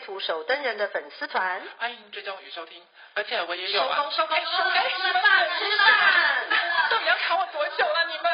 [0.00, 2.82] 图守灯人的粉丝团，欢迎追踪与收听。
[3.14, 5.22] 而且我也有啊，收工收工收工，吃饭
[5.58, 6.48] 吃饭，
[6.90, 8.30] 到底要卡我多久了你们？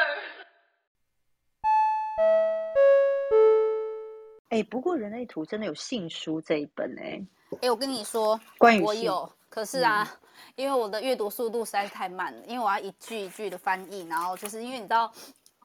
[4.49, 7.21] 哎，不过人类图真的有信书这一本哎，
[7.61, 10.17] 哎，我跟你说，关于我有，可是啊，嗯、
[10.55, 15.11] 因为我的阅读速度实在是太慢了，因为我要一句一句的翻译，然后就是因为你知道。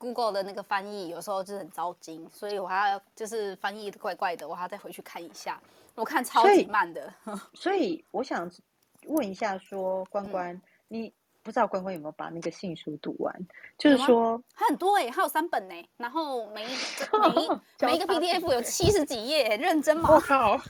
[0.02, 5.62] Google 的那个翻译有时候就是很糟心，所以我还要就是翻译的怪怪的，我还要再回去看一下。
[5.95, 7.14] 我看超级慢的，
[7.55, 8.50] 所以，我想
[9.06, 11.12] 问一下说，说关关，嗯、你
[11.43, 13.35] 不知道关关有没有把那个信书读完？
[13.79, 16.69] 就是说，它很多哎、欸，还有三本呢、欸，然后每一
[17.19, 17.48] 每一
[17.87, 20.09] 每一个 PDF 有 七十几页、欸，认真吗？
[20.13, 20.61] 我靠！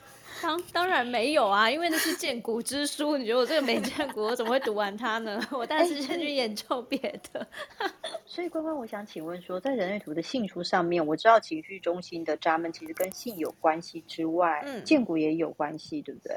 [0.40, 3.16] 当当然没有啊，因为那是见古之书。
[3.16, 5.40] 你觉得我这个没见过，我怎么会读完它呢？
[5.52, 6.98] 我当时先去研究别
[7.32, 7.46] 的。
[8.26, 16.34] 所以关关，我想请问说，在人类图的性书上面，我知道情绪中心的闸门其实跟性有关系之外，嗯，见古也有关系，对不对？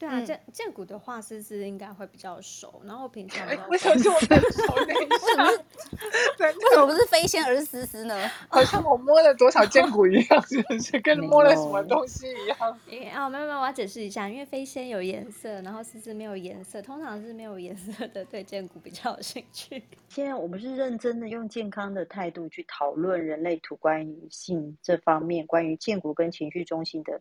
[0.00, 2.80] 对啊，见见骨的话，思思应该会比较熟。
[2.86, 4.74] 然后平常 为什么是我很熟？
[4.86, 5.50] 为什么？
[6.38, 8.16] 为什么不是飞仙而是思思呢？
[8.48, 10.98] 好像我摸了多少见骨一样，是不是？
[11.00, 12.56] 跟摸了什么东西一样？
[13.12, 19.82] 啊，没有没有，我要解释一下，因为飞仙有颜色，然后思思没有颜色，通常是没有颜色的对见骨比较有兴趣。
[20.08, 27.20] 现在我们是认真的用健康的态度去讨论人类图关于性这方面，关于见骨跟情绪中心的。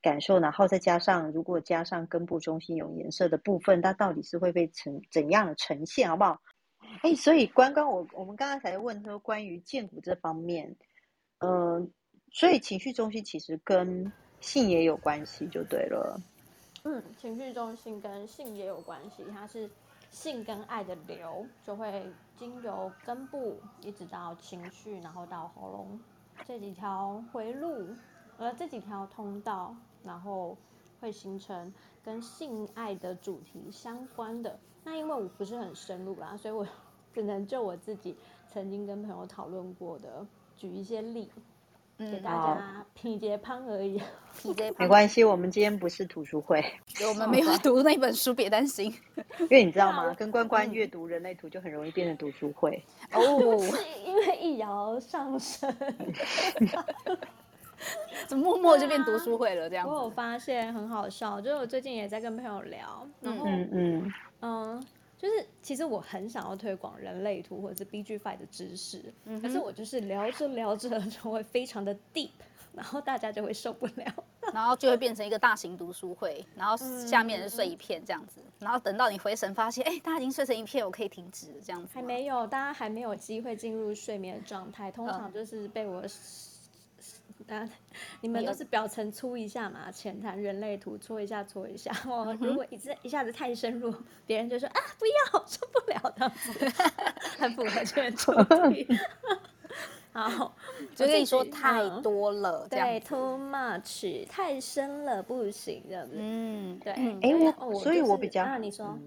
[0.00, 6.40] 感受，然后再加上，如果加上根部中心有颜色的部分，它到底是会被呈怎样的呈现，好不好？
[7.02, 10.74] 哎，所以关关，我我们刚刚才问说关于见骨这方面，
[11.38, 11.90] 嗯、
[12.30, 14.10] 所以情绪中心其实跟
[14.40, 16.20] 性也有关系，就对了。
[16.84, 19.68] 嗯，情绪中心跟性也有关系，它是
[20.10, 26.00] 性跟爱的流，就会经由根部一直到情绪，然后到喉咙
[26.46, 27.88] 这几条回路。
[28.40, 29.74] 而这几条通道，
[30.08, 30.56] 然后
[31.00, 34.58] 会形成跟性爱的主题相关的。
[34.82, 36.66] 那因为我不是很深入啦，所以我
[37.14, 38.16] 只能就我自己
[38.50, 40.26] 曾经跟朋友讨论过的，
[40.56, 41.28] 举一些例，
[41.98, 44.00] 嗯、给大家品节潘而已。
[44.40, 46.64] 品节潘没关系，我们今天不是图书会，
[47.06, 48.94] 我们没有 读那本书，别担心。
[49.40, 50.14] 因为你知道吗？
[50.14, 52.82] 跟关关阅读人类图就很容易变成读书会
[53.12, 53.20] 哦，
[54.06, 55.74] 因为一摇上升。
[58.28, 59.70] 怎么默默就变读书会了？
[59.70, 64.12] 这样、啊、我有发现很好笑，就是我最近也在跟朋友聊，然后嗯嗯
[64.42, 72.28] 嗯，就是其实我很想要推广人类图或者是 B G Five 的知识，嗯、可是我就是聊着聊着就会非常的 deep，
[72.74, 74.04] 然后大家就会受不了，
[74.52, 81.88] 然后就会变成一个大型读书会，然后下面是睡一片这样子，嗯、然后等到你回神发现，哎，大家已经睡成一片，我可以停止这样子。
[81.94, 86.04] 还没有，大家还没有机会进入睡眠的状态，通常就是被我。
[87.46, 87.68] 啊，
[88.20, 91.92] 你们都是表层搓一下嘛，浅谈人类图搓一下搓一下。
[92.06, 93.94] 哦，如果一直一下子太深入，
[94.26, 96.28] 别人就说啊不要，受不了的，
[97.38, 98.32] 很符合这个主
[98.70, 98.86] 题。
[100.12, 100.52] 好，
[100.96, 106.16] 就跟你说太多了，对，too much，太深了不行，这样子。
[106.18, 106.92] 嗯，对。
[106.92, 108.98] 哎，我，所以我比较，你说，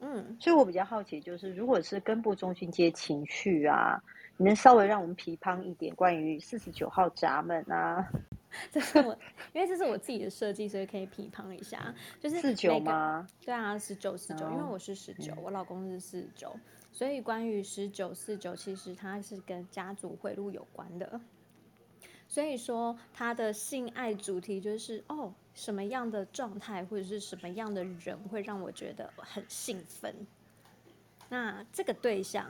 [0.00, 4.02] 嗯，所以我比较好奇，就是如果是根部中心接情绪啊。
[4.36, 8.08] 你能稍微让我们批判一点关于四十九号闸门啊？
[8.70, 9.16] 这是我，
[9.52, 11.92] 因为这是我自己的设计，所以可以批判一下。
[12.20, 13.26] 就是四九吗？
[13.44, 16.54] 对啊，十九四九，因为我是十九，我老公是四九，
[16.92, 21.20] 所以关于十九四九，其实它是跟家族回路有关的。
[22.28, 30.14] 所以说，他的性爱主题就是哦，什么样的状态或者是什么样的人会让我觉得很兴奋？
[31.28, 32.48] 那这个对象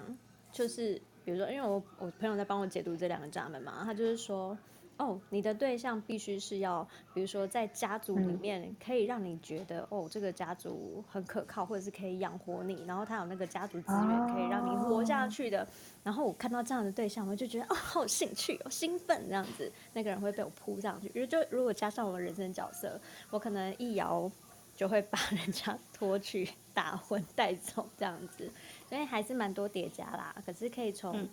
[0.50, 1.00] 就是。
[1.25, 4.56] 比如说，因为我我朋友在帮我解读这两个闸门嘛，他就是说，
[4.97, 15.67] 哦，你的对象必须是要，比如说在家族里面可以让你觉得，哦，这个家族很可靠，或者是可以养活你，然后他有那个家族资源可以让你活下去的。
[16.03, 21.09] 然后我看到这样的对象，我就觉得，哦，好有兴趣，好兴奋，这样子，那个人会被我扑上去。
[21.09, 23.00] 就就如果加上我的人生角色，
[23.31, 24.31] 我可能一摇
[24.77, 28.49] 就会把人家拖去打昏带走，这样子。
[28.94, 31.29] 所以还是蛮多叠加啦，可是可以从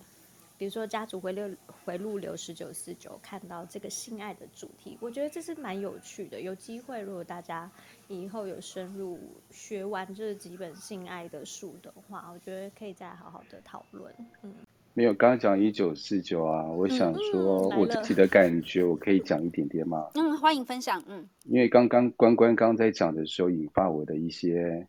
[0.58, 1.48] 比如说家族回流
[1.86, 6.42] 回路流十九四九，看到这个性爱的主题，我觉得这是蛮有趣的。
[6.42, 7.70] 有机会，如果大家
[8.08, 9.20] 以后有深入
[9.52, 14.12] 学完这几本性爱的书的话，我觉得可以再好好的讨论。
[14.42, 14.56] 嗯，
[14.96, 20.10] 没有，刚刚讲一九四九啊，我想说我自己的感觉，我可以讲一点点吗？
[20.16, 21.04] 嗯，欢迎分享。
[21.06, 24.88] 嗯，因为刚刚关关刚在讲的时候，引发我的一些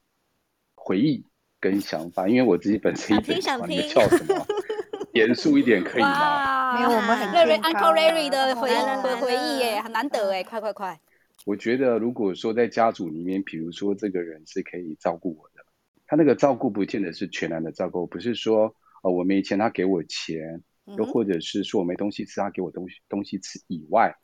[0.74, 1.22] 回忆
[1.62, 4.44] 跟想法，因为我自己本身一直想听，你们笑什么？
[5.14, 6.74] 严肃一点可以吗？
[6.74, 8.68] 没有，我们很 Larry Uncle Larry 的回
[9.02, 10.98] 回回忆耶，很难得哎，快快快！
[11.44, 15.64] 我觉得如果说在家族里面，比如说这个人是可以照顾我的，
[16.06, 20.62] 他那个照顾不见得是全然的照顾，不是说呃我没钱他给我钱，
[20.96, 24.16] 又或者是说我没东西吃他给我东西东西吃以外，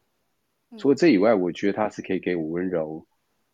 [0.79, 3.07] 除了这以外，我觉得他是可以给我温柔，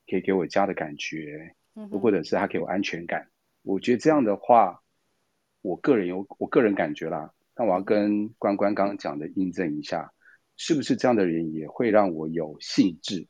[0.08, 1.54] 可以给我家的感觉，
[1.90, 3.26] 又或者是他给我安全感。
[3.64, 4.81] 我觉得这样的话。
[5.66, 10.12] 我个人有我个人感觉啦，但我要跟关关刚刚讲的印证一下，
[10.58, 13.26] 是不是这样的人也会让我有兴致？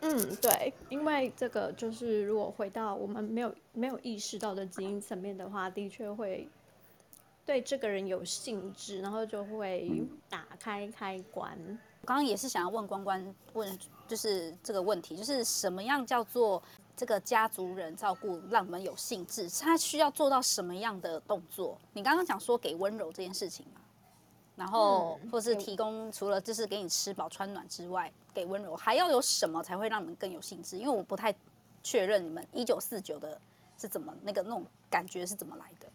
[0.00, 6.48] 嗯，对，因为这个就是如果回到我们没有没有意识到的基因层面的话，的确会
[7.44, 9.88] 对这个人有兴致，然后就会
[10.28, 11.56] 打开开关。
[11.68, 13.78] 嗯，刚刚也是想要问关关问，
[14.08, 16.60] 就是这个问题，就是什么样叫做？
[16.96, 21.78] 这个家族人照顾让我们有兴致，他需要做到什么样的动作？
[21.92, 23.80] 你刚刚讲说给温柔这件事情嘛，
[24.56, 30.78] 然后或是提供除了就是给你吃饱穿暖之外，给温柔还要有什么才会让你们更有兴致？
[30.78, 31.34] 因为我不太
[31.82, 33.38] 确认你们一九四九的
[33.76, 35.86] 是怎么那个那种感觉是怎么来的。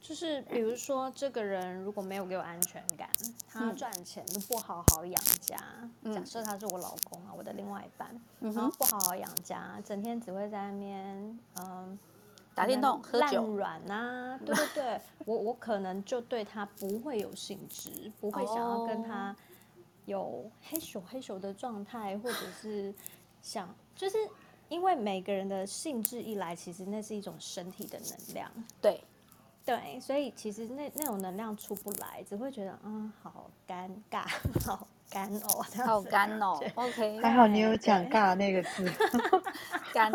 [0.00, 3.08] 就是比如说，这个人如果没有给我安全感，
[3.46, 5.56] 他赚钱都不好好养家。
[6.02, 8.08] 嗯、假设他是我老公啊，我的另外一半，
[8.40, 11.98] 嗯、然后不好好养家，整天只会在那边嗯
[12.54, 14.38] 打电动、喝酒、烂软啊。
[14.38, 19.36] 对对对， 我我可能就对他不会有兴致，不会想要跟他
[20.06, 22.92] 有黑手黑手的状态，或者是
[23.42, 24.16] 想，就是
[24.70, 28.50] 因为每个人的兴致一来，其实那是一种身体的能量。
[28.80, 29.04] 对。
[29.64, 34.24] 对，所以其实那那种能量出不来，只会觉得嗯，好尴尬，
[34.66, 36.58] 好干哦，好干哦。
[36.74, 38.90] OK，还好你有讲“尬”那个字，
[39.92, 40.10] 干，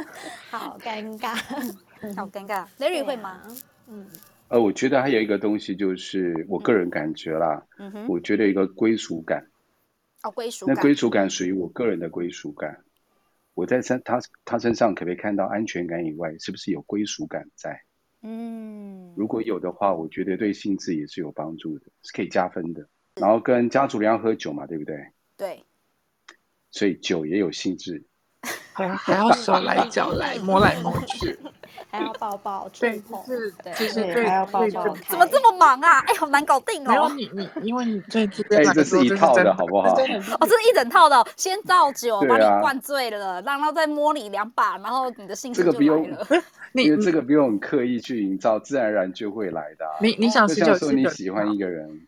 [0.50, 1.34] 好尴尬，
[2.16, 2.66] 好尴尬。
[2.78, 3.40] Larry 会吗？
[3.86, 4.06] 嗯，
[4.48, 9.46] 呃，我觉得还有一个东西，就是我个人感觉啦，嗯哼，我觉得一个归属感。
[10.22, 10.74] 哦，归属感。
[10.74, 12.84] 那归属感属于我个人的归属感。
[13.54, 17.82] 我在身他他身上可不可以看到安全感以外，是不是有归属感在？
[18.22, 22.86] 嗯，如果有的话，我觉得对性质也是有帮助的，是可以加分的。
[23.14, 25.12] 然后跟家族人要喝酒嘛，对不对？
[25.36, 25.64] 对。
[26.70, 28.04] 所以酒也有性质，
[28.72, 31.38] 还还要手来脚来摸来摸去，
[31.90, 32.92] 还要抱抱对，
[33.24, 34.94] 是，对，就是还要抱抱。
[35.08, 36.00] 怎么这么忙啊？
[36.06, 36.90] 哎，好难搞定哦。
[36.90, 38.20] 没有你你，因为你这
[38.54, 39.88] 哎，这是一套的好不好？
[39.94, 46.26] 哦，这是一整套的，先造酒把你灌醉了，然后再摸你两把，然后你的性质就来了。
[46.74, 49.86] 因为这个不用刻意去营造，自然而然就会来的。
[50.02, 52.06] 你你想就像说你喜欢一个人，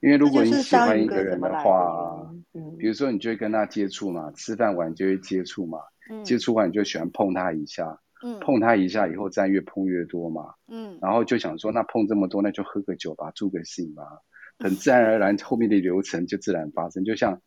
[0.00, 2.30] 因为如果你喜欢一个人的话，
[2.78, 5.78] 比如说你就会跟他接触嘛，吃饭完就会接触嘛，
[6.24, 7.98] 接触完你就喜欢碰他一下，
[8.40, 10.54] 碰他一下以后再越碰越多嘛，
[11.00, 14.02] 然后就想说那碰这么多，那就喝个酒吧，助个兴吧，
[14.58, 17.40] 很自然而然后面的流程就自然发生，就像。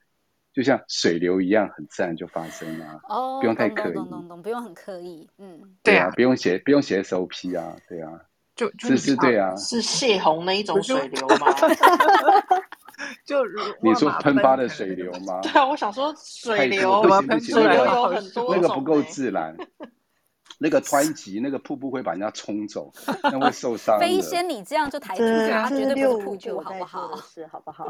[0.58, 8.10] 就像水流一样，很自然就发生啊，哦，不用太刻意，懂懂懂，不用很刻意，嗯，对啊，不用写，不用写 SOP 啊，对啊，
[8.56, 11.46] 就就是是，对啊，是泄洪那一种水流吗？
[13.24, 13.46] 就
[13.84, 15.42] 你说喷发的水流吗？
[15.46, 17.04] 对啊，我想说水流，
[17.40, 19.56] 水流有很多，那个不够自然，
[20.58, 24.00] 那个湍急，那个瀑布会把人家冲走，那会受伤。
[24.00, 25.22] 飞仙，你这样就抬举
[25.52, 27.16] 他，绝对不是瀑布，好不好？
[27.32, 27.86] 是，好不好？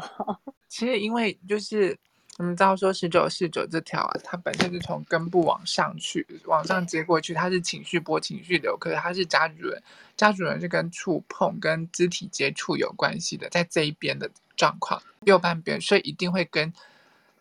[0.68, 1.98] 其实因为就是。
[2.38, 9.82] 我们知道说十九四九这条啊，它本身是从根部往上去，往上接过去，它是情绪波、情绪流，可是它是家主人，
[10.16, 16.72] 家主人是跟触碰、跟肢体接触有关系的，在这一边的状况，右半边，所以一定会跟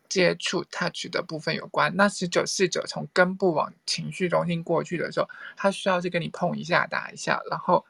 [0.09, 1.95] 接触 touch 的部分有关。
[1.95, 7.85] 那十九四九从根部往情绪中心过去的时候，它需要是跟你碰一下、打一下，然后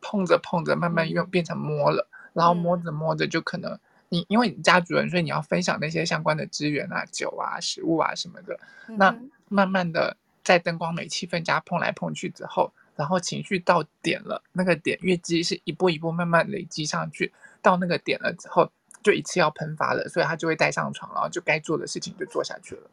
[0.00, 3.78] 碰着碰着，慢慢又变成摸了，然后摸着摸着就可能。
[4.10, 8.60] 你因为你家主人，所以你要分享那些相关的资源啊、酒啊、食物啊什么的。
[8.86, 9.16] 那
[9.48, 10.14] 慢慢的
[10.44, 18.70] 在灯光美、气氛加碰来碰去之后，然后情绪到点了，那个点月积是一步一步慢慢累积上去，到那个点了之后，
[19.02, 22.90] 就一次要喷发了，所以他就会带上床，然后就该做的事情就做下去了。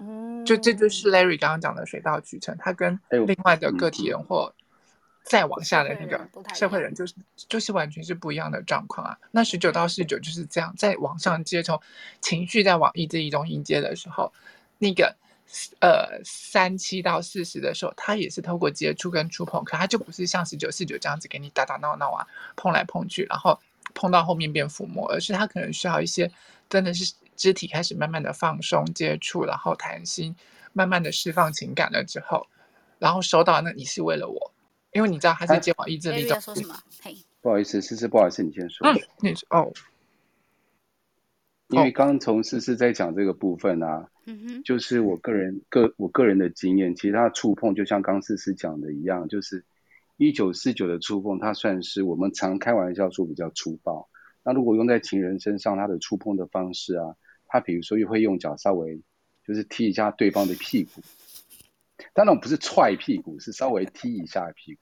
[0.00, 4.52] 嗯，就这就是 Larry 刚刚讲的水到渠成，他跟另外的个体人或
[5.28, 9.18] 再往下的那个社会人就是就是完全是不一样的状况啊。
[9.30, 11.78] 那十九到四九就是这样，在往上接，从
[12.22, 14.32] 情绪在往意志一中迎接的时候，
[14.78, 15.14] 那个
[15.80, 23.60] 呃三七到四十的时候，他也是透过接触跟触碰，可他就不是像十九四九这样子给你打打闹闹啊，碰来碰去，然后
[23.94, 26.32] 碰到后面变抚摸，而是他可能需要一些
[26.70, 30.34] 真的是肢体开始慢慢的放松接触，然后谈心，
[30.72, 32.46] 慢慢的释放情感了之后，
[32.98, 34.52] 然后收到那你是为了我。
[34.98, 36.40] 因为你知道他是接往意志力的。
[36.40, 36.74] 说什么？
[37.00, 38.84] 嘿，不好意思，思思，不好意思，你先说。
[38.84, 39.72] 嗯，你说哦。
[41.68, 49.64] 因为刚刚从思思在讲这个部分啊，嗯哼，就是我个人个我个人的经验，其实他触碰就像刚思思讲的一样，就是
[50.16, 54.08] 一九四九的触碰，它算是我们常开玩笑说比较粗暴。
[54.42, 57.14] 那如果用在情人身上，他的触碰的方式啊，
[57.46, 59.00] 他比如说又会用脚稍微
[59.46, 61.02] 就是踢一下对方的屁股。
[62.14, 64.80] 当然不是踹屁股，是稍微踢一下屁股，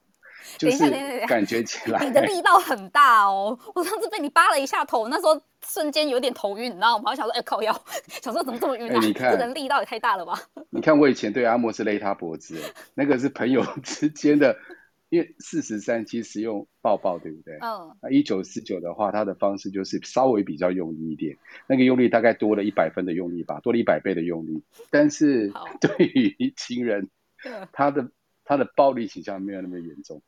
[0.58, 0.90] 就是
[1.26, 2.02] 感觉起来。
[2.06, 3.58] 你的力道很大哦！
[3.74, 7.10] 我上次被你扒了一下头，那时候瞬间有点头晕，你知道吗？
[7.10, 7.72] 我想说，哎、欸，靠腰，
[8.22, 9.00] 想说怎么这么晕啊？
[9.00, 10.40] 欸、你看这人力道也太大了吧？
[10.70, 12.56] 你看我以前对阿莫是勒他脖子，
[12.94, 14.56] 那个是朋友 之间的，
[15.08, 17.58] 因为四十三七是用抱抱，对不对？
[17.60, 17.96] 嗯。
[18.02, 21.36] 那一九四九的话，他的方式就是稍微比较用力一点，
[21.66, 24.62] 那个用力大概多了一百分的用力吧，多了一百倍的用力。
[24.90, 27.08] 但是对于情人。
[27.70, 28.10] 他的
[28.44, 30.20] 他的暴力倾向没有那么严重，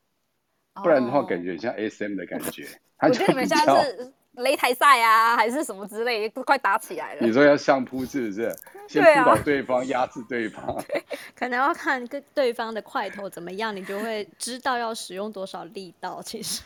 [0.82, 2.66] 不然的话感觉像 SM 的感觉。
[3.00, 7.26] 我觉得你们现在是擂台赛啊，还是什么之类，都快打起来了。
[7.26, 8.54] 你说要相扑是不是？
[8.88, 10.82] 先扑倒对方，压制对方。
[11.37, 16.23] 可能要看跟对方的块头怎么样，你就会知道要使用多少力道。
[16.23, 16.62] 其实，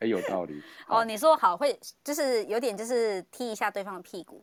[0.00, 0.62] 哎，有道理。
[0.88, 4.42] 哦，你说好会，就是有点就是踢一下对方的屁股。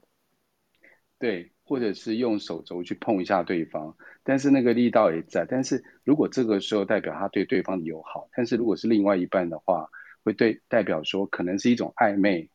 [1.21, 5.45] 对，或者是用手肘去碰一下对方，但是那个力道也在。
[5.47, 9.87] 但是如果这个时候代表他对对方的友好，但是如果是另外一半的话，
[10.23, 12.49] 会对代表说可能是一种暧昧，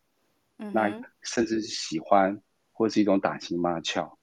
[0.59, 2.43] 嗯、那甚至是喜欢，
[2.73, 4.19] 或是一种打情骂俏，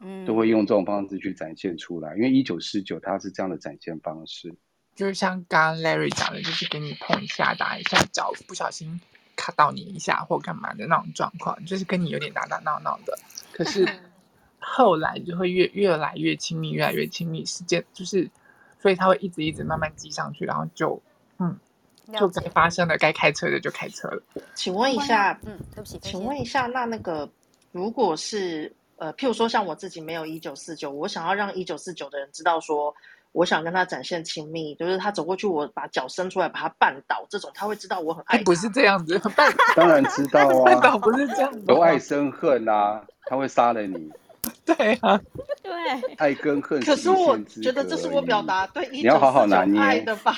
[0.00, 2.14] 嗯，都会用这种方式去展现出来。
[2.16, 4.54] 因为一九四九它是这样的展现方式，
[4.94, 9.00] 就是像刚刚 Larry 讲的，就是给你碰一下、打一下脚，不小心
[9.36, 13.18] 卡到你一下或干嘛的那种状况，就是跟你有点打打闹闹的。
[13.52, 13.88] 可是
[14.58, 17.44] 后来就会越越来越亲密，越来越亲密。
[17.44, 18.30] 时间就是，
[18.80, 21.00] 所以他会一直一直慢慢积上去，然后就
[21.38, 21.56] 嗯，
[22.18, 24.22] 就该发生的该开车的就开车了。
[24.54, 27.28] 请问一下，嗯，对不起，请问一下，那那个
[27.72, 32.94] 如果是呃，譬如说像我自己没有一九四九，我想要让一九四九的人知道说。
[33.34, 38.44] 我想跟他展现亲密，就是他走过去，我把脚伸出来把他绊倒，这种他会知道我很爱他。
[38.44, 39.20] 不是这样子，
[39.74, 44.08] 当然知道啊，绊倒不是这样子，由爱生恨啊，他会杀了你。
[44.64, 45.20] 对啊，
[45.64, 45.72] 对，
[46.18, 46.78] 爱跟恨。
[46.84, 50.34] 可是我觉得这是我表达对一九四九爱的方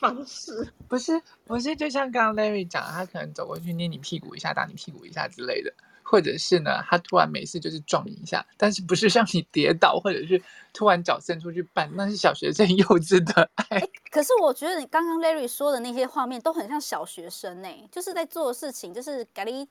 [0.00, 0.66] 方式。
[0.88, 5.72] 不是不是，就像刚刚 Larry 讲，他可能走过去捏你屁股一下，打你屁股一下之类的。
[6.12, 10.42] 或者是呢，他突然没事就是撞你一下，但是不是让你跌倒，或者是
[10.74, 13.80] 突然脚伸出去绊，那是小学生 幼稚的爱。
[14.10, 19.66] 可是我觉得你刚刚 Larry 说的那些画面都很像小学生呢，就是在做事情，就是咖喱，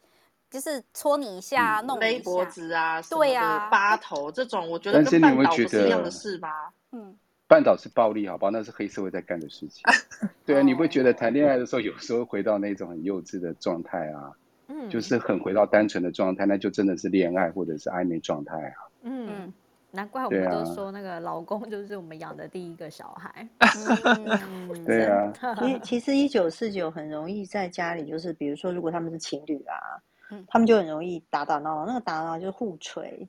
[0.49, 6.49] 就是戳你一下，嗯、弄你一下勒脖子啊，对啊，扒头这种，我觉得跟绊倒不是一样的事吗？
[6.91, 7.15] 嗯，
[7.47, 9.83] 绊倒是暴力，好吧，那是黑社会在干的事情。
[10.43, 14.33] 对啊，你会觉得谈恋爱的时候，有时候回到那种很幼稚的状态啊。
[14.89, 18.75] 就是很回到单纯的状态，那就真的是恋爱或者是暧昧状态啊。
[19.03, 19.51] 嗯，
[19.91, 23.47] 难怪我们都说那个老公就是我们养的第一个小孩。
[24.85, 25.33] 对啊。
[25.59, 29.75] 其其实一九四九很容易在家里，就是比如说如果他们是情侣啊，
[30.47, 33.27] 他们就很容易打打闹闹，那个打闹就是互锤。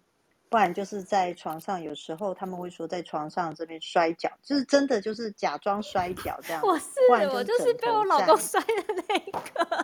[0.53, 6.61] 不然就是在床上，有时候他们会说在床上这边摔跤，就是真的就是假装摔跤这样。
[6.63, 6.85] 我是
[7.33, 9.65] 我就是被我老公摔的那个。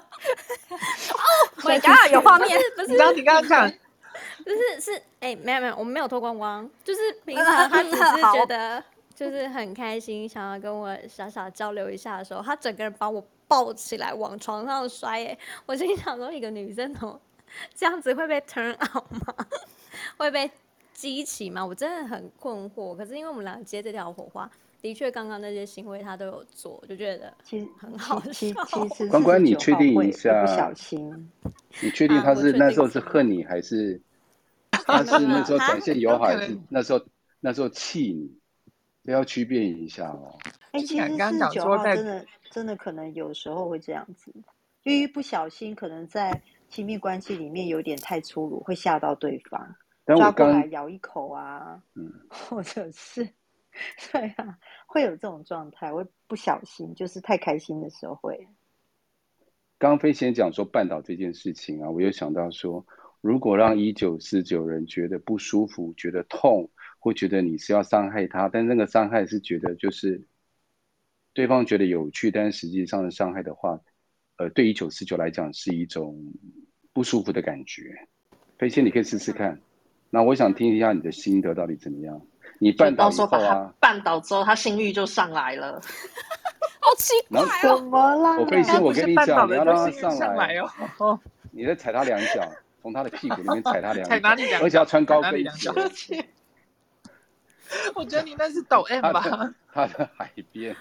[0.69, 1.25] 哦，
[1.65, 2.89] 我刚刚有画面，不是？
[3.15, 3.79] 你刚刚看，
[4.45, 8.85] 不是是哎，没有没有，我们没有脱光光，就是平 常他只是觉得
[9.15, 15.25] 就是很开心，想要跟我傻傻交流一下的时候，他整个人把我抱起来往床上摔。
[15.25, 17.19] 哎，我心想说，一个女生哦，
[17.75, 19.47] 这样子会被 turn out 吗？
[20.17, 20.51] 会被
[20.93, 21.65] 激起吗？
[21.65, 22.97] 我真的很困惑。
[22.97, 24.51] 可是因为我们俩接这条火花，
[24.81, 28.33] 的确刚刚那些行为他都有做，就觉得其实很好笑。
[28.33, 28.55] 其
[28.95, 30.45] 实关关，你确定一下？
[30.45, 31.31] 不小心，
[31.83, 34.01] 你确定 他是那时候是恨你，还是
[34.71, 37.01] 他是那时候展现友好，还是那时候
[37.41, 38.31] 那时候气你？
[39.05, 40.37] 都要区别一下哦。
[40.73, 44.31] 哎、欸，其实四十九号真的真的可能有时候会这样子，
[44.83, 49.77] 因为不小心可能在亲密关系里面有点太粗鲁，会吓到对方。
[50.17, 53.29] 抓过来咬一口啊，嗯， 或者是
[54.13, 58.49] 对啊，会有这种状态，会不小心，就是太开心的时候会。
[59.79, 62.85] 刚刚飞仙讲说绊倒这件事情啊，我又想到说，
[63.21, 70.27] 如果让一九四九人觉得不舒服、觉得痛，会觉得你是要伤害他，但那个伤害是觉得就是
[71.33, 73.81] 对方觉得有趣，但实际上的伤害的话，
[74.39, 76.33] 呃，对一九四九来讲是一种
[76.93, 78.09] 不舒服的感觉。
[78.59, 79.61] 飞仙，你可以试试看。
[80.11, 82.21] 那我想听一下你的心得到底怎么样？
[82.61, 85.81] 你绊倒之后啊，绊倒之后他性欲就上来了，
[86.81, 87.77] 好奇怪哦！
[87.77, 88.41] 怎么了？
[88.41, 90.57] 我背心，我跟你讲，你要让他上来，
[90.99, 91.21] 哦。
[91.53, 92.51] 你在踩他两脚，
[92.83, 94.67] 从他的屁股里面踩他两脚， 踩哪里两脚？
[94.67, 95.71] 而且要穿高跟鞋。
[97.95, 99.55] 我觉得你那是抖 M 吧？
[99.73, 100.75] 他的海边，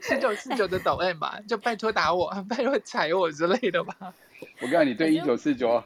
[0.00, 1.40] 十九四九的抖 M 吧？
[1.48, 4.14] 就拜托打我，拜托踩我之类的吧？
[4.62, 5.82] 我告诉你，对一九四九。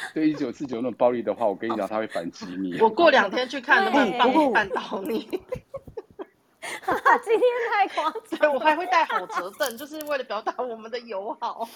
[0.14, 2.80] 对一九四九那种暴力的话，我跟你讲，他会反击你。
[2.80, 5.20] 我过两天去看能不能帮我绊倒你。
[7.22, 11.68] 今天太夸张，我还会带好折凳，就是为了表达我们的友好。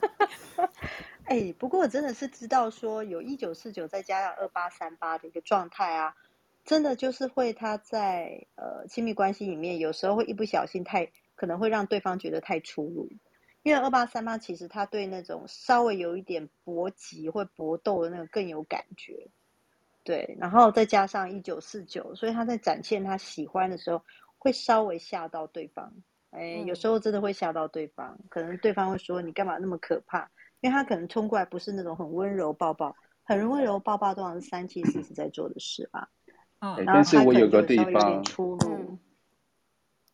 [1.24, 6.14] 哎、欸，不过我真的是知道说，有一九四九再加上二八三八的一个状态啊，
[6.64, 13.10] 真的就是会他在呃亲密关系里面，有时候会一不小心太可能会让对方觉得太粗鲁。
[13.62, 19.28] 因为二八三八其实他对那种稍微有一点搏击或搏斗的那个更有感觉，
[20.02, 24.02] 对，然后再加上一九四九，所以他在展现他喜欢的时候，
[24.38, 25.92] 会稍微吓到对方，
[26.30, 30.30] 哎，有时候真的会吓到对方，可能对方会说你干嘛那么可怕？
[30.60, 36.08] 因为他可能冲过来不是那种很温柔抱抱，很温柔抱抱，通常是三七四十在做的事吧。
[36.60, 38.98] 嗯，然后他可能有时候有点粗鲁。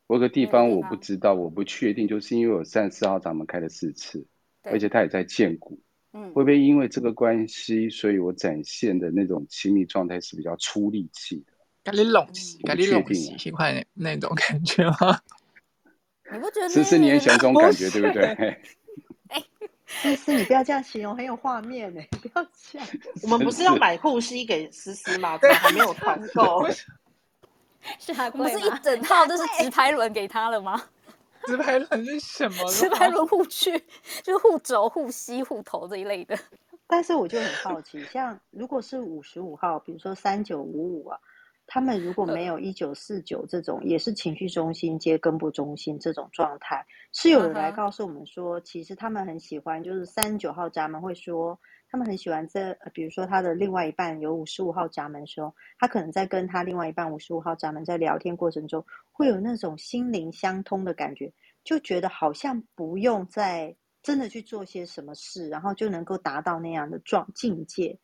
[0.07, 4.25] 我有个地方我不知道，我不确定，就是因为我三十四号闸门开了四次，
[4.63, 5.81] 而且他也在建股，
[6.13, 11.53] 嗯，会不会因为这个关系，所以我展现的那种亲密状态是比较出力气的？
[11.85, 15.21] 感觉拢起，感觉拢起，喜欢那种感觉吗？
[16.33, 16.69] 你不觉得？
[16.69, 18.25] 思思，你也喜欢这种感觉，对不对？
[19.29, 19.45] 哎，
[19.87, 22.01] 思思，你不要这样形容，很有画面呢。
[22.23, 22.89] 不要这样。
[23.23, 25.37] 我们不是要买护膝给思思吗？
[25.39, 26.65] 怎么还没有团购？
[27.99, 30.83] 是还不是一整套都是 直排轮给他了吗？
[31.47, 32.69] 直排轮是什么？
[32.71, 33.79] 直排轮护具，
[34.23, 36.37] 就是护肘、护膝、护头这一类的。
[36.89, 41.19] 但是我就很好奇，像如果是五十五号，比如说三九五五啊，
[41.67, 51.59] 他们如果没有一九四九这种，也是情绪中心接根部中心这种状态，是有人来告诉我们说，其实他们很喜欢，就是三九号闸门会说。
[51.89, 61.33] 他们很喜欢在，比如说他的另外一半有五十五号闸门的时候，他可能在跟他另外一半五十五号闸门在聊天过程中，会有那种心灵相通的感觉，
[61.65, 67.97] 就觉得好像不用再真的去做些什么事，然后就能够达到那样的状境界。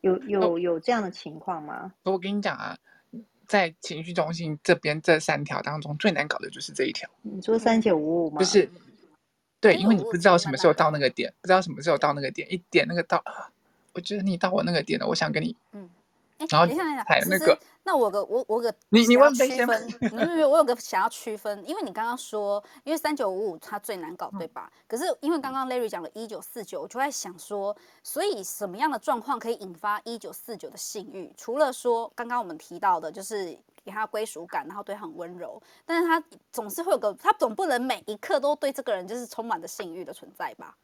[0.00, 1.92] 有有有这样的情况吗？
[2.04, 2.78] 我跟你讲啊，
[3.46, 7.10] 在情绪中心这边这三条当中最难搞的就是这一条。
[7.22, 8.38] 你说三九五五吗？
[8.38, 8.70] 不是。
[9.60, 13.22] 对，因为你不知道什么时候到那个点，不知道什么时候到那个点，一点那个到，
[13.92, 15.88] 我觉得你到我那个点了，我想跟你，嗯，
[16.46, 16.74] 然后
[17.06, 24.70] 还有那个，那我个我我个你你问区分， 没有没有我有个想要区分，因为你刚刚说，因为三九五五它最难搞，对吧？
[24.86, 31.32] 可是因为刚刚 Larry 讲了一九四九，我就在想说，所以什么样的状况可以引发一九四九的性欲？
[31.36, 33.58] 除了说刚刚我们提到的，就是。
[33.84, 36.22] 给他归属感，然后对他很温柔，但是他
[36.52, 40.76] 总是会有个，他总不能每一刻都对这个人就是充满着性欲的存在吧？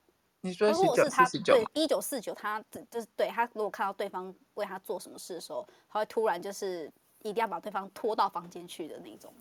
[0.44, 9.32] 你说如果是他对一九四九，他就是对他如果看到对方为他做什么事的时候，他会突然就是一定要把对方拖到房间去的那种。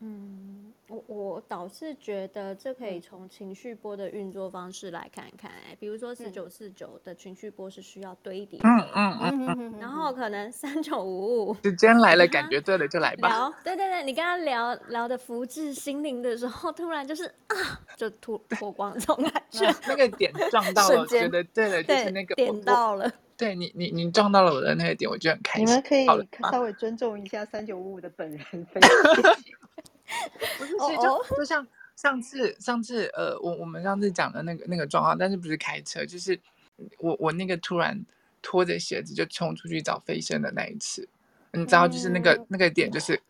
[0.00, 13.28] 嗯，我我倒是觉得这可以从情绪波的运作方式来看看，哎，比如说四九四九的情绪波是需要堆叠，嗯嗯嗯嗯，然后可能三九五五时间来了，感觉对了就来吧。
[13.28, 25.66] 聊，对对对，你跟他聊聊的福至心灵的时候，突然就是啊，就脱脱光这种感 觉，那个点撞到了，我觉得对了，就是那个点到了，对你你你撞到了我的那个点，我就很开心。
[25.66, 26.06] 你们可以
[26.52, 28.44] 稍微尊重一下三九五五的本人。
[30.58, 31.66] 不是，其实就就像
[31.96, 36.38] 上次上次呃，我我们上次讲的那个那个状况，但是不是开车，就是
[36.98, 38.04] 我我那个突然
[38.40, 41.08] 拖着鞋子就冲出去找飞升的那一次，
[41.52, 43.20] 你知道，就是那个、嗯、那个点，就是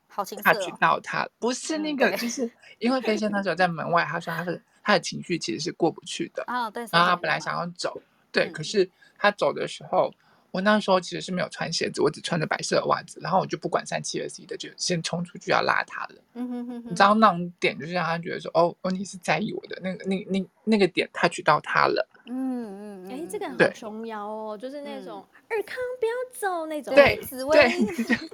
[0.43, 8.89] 他去到他，哦、不是那个，就是因为飞仙那时候在门外，他说他的他的情绪其实是过不去的啊，对，然后他本来想要走，对，嗯、可是
[9.19, 10.13] 他走的时候，
[10.51, 16.15] 我那时候其实是没有穿鞋子，我只穿着白色的袜子，然后我就不管三七二十一的，就先冲出去要拉他了。
[16.35, 22.09] 嗯哼哼哼，你知道那种点就是让他觉得说，哦哦，你是在意我的那个那那那个点 touch 到他了。
[22.27, 26.95] 嗯嗯，哎、欸，这个很琼瑶哦，就是那种尔、嗯、康不要走那种。
[26.95, 27.71] 对，紫薇，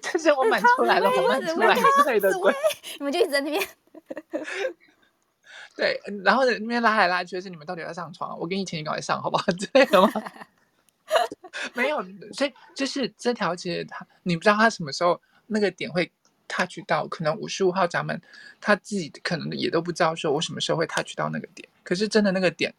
[0.01, 2.53] 这是我满出来了，我满出来之类的鬼，
[2.99, 3.69] 你们就一直在那边。
[5.77, 8.39] 对，然后那边拉来拉去，是你们到底要上床？
[8.39, 9.45] 我给你钱，你赶快上，好不好？
[9.59, 10.09] 之类的吗？
[11.75, 16.11] 没有，所以就是这条其实他，你不知道他什么时候那个点会
[16.49, 18.21] touch 到，可能五十五号闸门
[18.61, 21.69] 他自己可能也都不知道，说我什么时候会 touch 到那个点。
[21.83, 22.75] 可是真的那个点，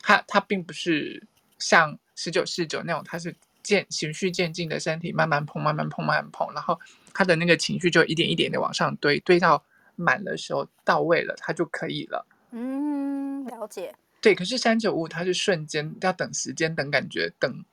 [0.00, 1.22] 他他并不是
[1.58, 6.78] 像十九四九那种，他是渐循序渐进的身体慢慢碰，慢慢碰，慢慢碰，然后
[7.12, 9.62] 他的那个情绪就一点一点的往上堆，堆到
[9.96, 12.24] 满的时候到位了，他就可以了。
[12.52, 13.94] 嗯，了解。
[14.20, 17.64] 对，可是三九五它是瞬间，要等时间，等感觉，等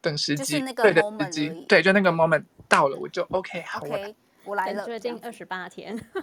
[0.00, 4.14] 等时机，那个对的 moment 时机，对，就那个 moment 到了，我就 OK，好 OK，
[4.44, 5.98] 我来了，决定二十八天。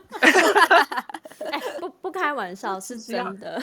[1.52, 3.62] 哎，不不开玩笑，是真的。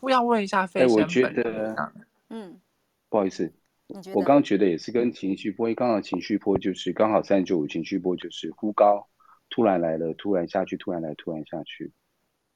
[0.00, 1.92] 我要问一下飞 哎，仙我觉得，
[2.30, 2.58] 嗯，
[3.10, 3.52] 不好意思？
[4.14, 9.06] 我刚刚觉得也是跟情绪波，刚好情绪波就是刚好三九五情绪波就是忽高，
[9.50, 11.92] 突然来了，突然下去，突然来，突然下去。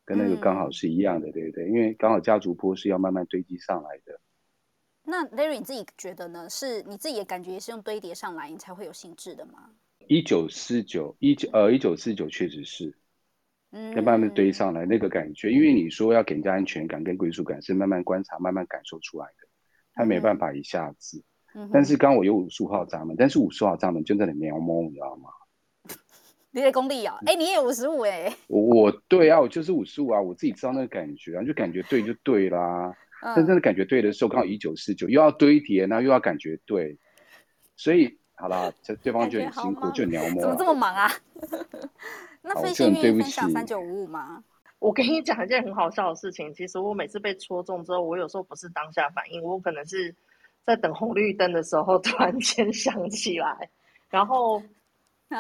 [0.07, 1.69] 跟那个刚好是一样的，嗯、对不对？
[1.69, 4.19] 因为刚好家族波是要慢慢堆积上来的。
[5.05, 6.49] 那 Larry 你自己觉得呢？
[6.49, 9.71] 是你自己的感觉也是用堆叠上来，你才会有兴致的吗？
[10.09, 12.97] 一九四九一九呃一九四九确实是，
[13.73, 15.51] 嗯，要慢慢堆上来那个感觉。
[15.51, 19.49] 因为你说要给人家安全感跟归属感，是慢慢观察、慢慢感受出来的，
[19.93, 21.23] 他没办法一下子。
[21.55, 25.31] 嗯、但是刚我有五十五号闸门，但是五十号闸门就在那里喵猫，你知道吗？
[26.57, 27.19] 你的功力啊！
[27.27, 28.35] 哎，你也有五十五哎！
[28.47, 32.97] 我我对啊，我就是五十五啊，我自己知道那个感觉啊，就感觉对就对啦。
[33.21, 36.97] 嗯、但真的感觉对的时候，刚好一九四九又要堆叠，然后又要感觉对，
[37.77, 40.41] 所以好啦，这对方就很辛苦，就鸟摸。
[40.41, 41.13] 怎么这么忙啊？
[42.41, 44.43] 那飞仙愿意分享三九五五吗？
[44.81, 50.15] 我跟你讲一件很好笑的事情，其实我每次被戳中之后，我有时候不是当下反应，我可能是
[50.65, 53.69] 在等红绿灯的时候突然间想起来，
[54.09, 54.63] 然后。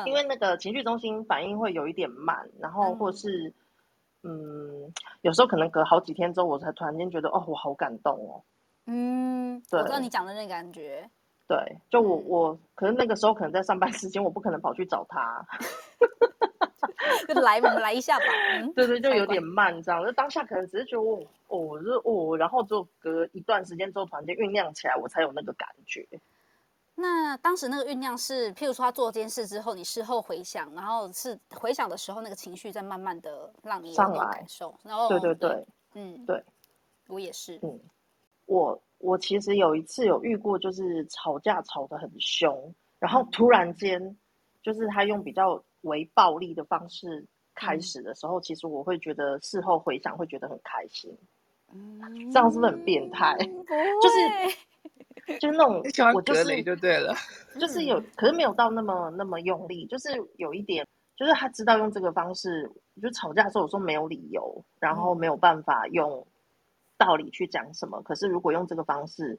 [0.07, 3.53] 因为那个情绪中心反应会有一点慢，然后或是
[4.23, 8.43] 嗯，嗯，有时候可能隔好几天之后，我才突然间觉得哦，我好感动哦。
[8.87, 11.09] 嗯，对，我知道你讲的那个感觉。
[11.49, 15.47] 对，就我我可能那个时候可能在上班时间，我不可能跑去找他。
[17.29, 18.25] 就来，我们来一下吧。
[18.59, 20.05] 嗯、 对对，就有点慢，这样。
[20.05, 26.07] 就当下可能只是觉得哦，哦，就哦，然后就隔一段时间之后，突然间酝酿起来，我才有那个感觉。
[26.99, 34.75] 那当时那个酝酿是，譬如说他做这件事之后，你事后回想，然后是回想的时候，那个情绪在慢慢的让你有点感受。
[34.83, 36.43] 然后，对对对，嗯，对，
[37.09, 37.61] 我也是。
[37.63, 37.79] 嗯，
[38.47, 44.17] 我我其实有一次有遇过，就是吵架吵得很凶，然后突然间
[44.63, 51.15] 就是他用比较为暴力的方式开始的时候，嗯、其实我会觉得事后回想会觉得很开心。
[51.75, 52.01] 嗯，
[52.33, 53.37] 这样是不是很变态？
[54.01, 54.57] 就是。
[55.41, 55.83] 就是那种，
[56.15, 57.15] 我就是就对了，
[57.59, 60.87] 就是有，可是没有到那么那么用力，就是有一点，
[61.17, 62.71] 就是他知道用这个方式，
[63.03, 66.27] 就吵架的时候，我说没有理由，然后没有办法用
[66.97, 68.01] 道理去讲什么。
[68.03, 69.39] 可是如果用这个方式，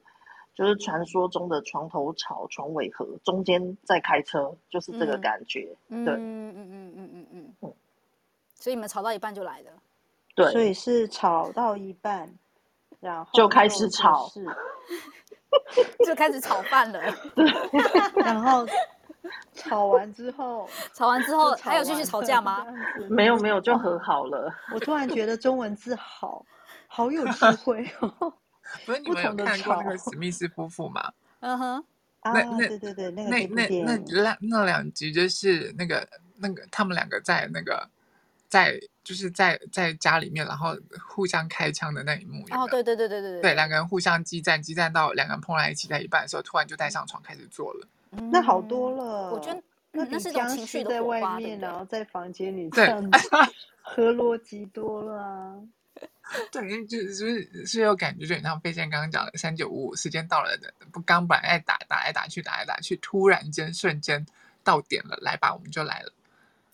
[0.54, 5.74] 就是传说中的床头吵，床尾和，中间在开车，就是这个感觉。
[5.88, 7.72] 嗯、对，嗯嗯嗯嗯嗯嗯嗯。
[8.54, 9.70] 所以你们吵到一半就来了，
[10.34, 12.28] 对，所以是吵到一半，
[13.00, 14.28] 然后就开始吵。
[16.06, 17.00] 就开始炒饭了，
[18.16, 18.66] 然后
[19.54, 22.66] 吵完之后， 吵完之后还有继续吵架吗？
[23.08, 24.52] 没有没有，就和好了。
[24.74, 26.44] 我突然觉得中文字好
[26.86, 28.32] 好有智慧哦。
[28.84, 31.12] 不是你们有看过那个史密斯夫妇吗？
[31.40, 31.84] 嗯哼，
[32.22, 36.06] 那那对对对，那那那那那那两集就是那个
[36.36, 37.88] 那个他们两个在那个。
[38.50, 40.76] 在就是在在家里面，然后
[41.08, 42.44] 互相开枪的那一幕。
[42.50, 43.40] 哦，对对对对对对。
[43.40, 47.88] 对，两个人互相激战，激战到两个人碰在一起，在一半的时候，突然就带上床开始做了。
[48.10, 53.30] 嗯、那好多了，我觉得那那是僵尸在外面，然后在房间里这样子，
[53.80, 55.54] 合逻辑多了、啊。
[56.52, 64.26] 对，就是是是有感觉，就像飞仙刚刚讲的，三九五五时间到了的，不刚本来爱打打来打去打来打去，突然间瞬间
[64.62, 66.12] 到点了，来吧，我们就来了。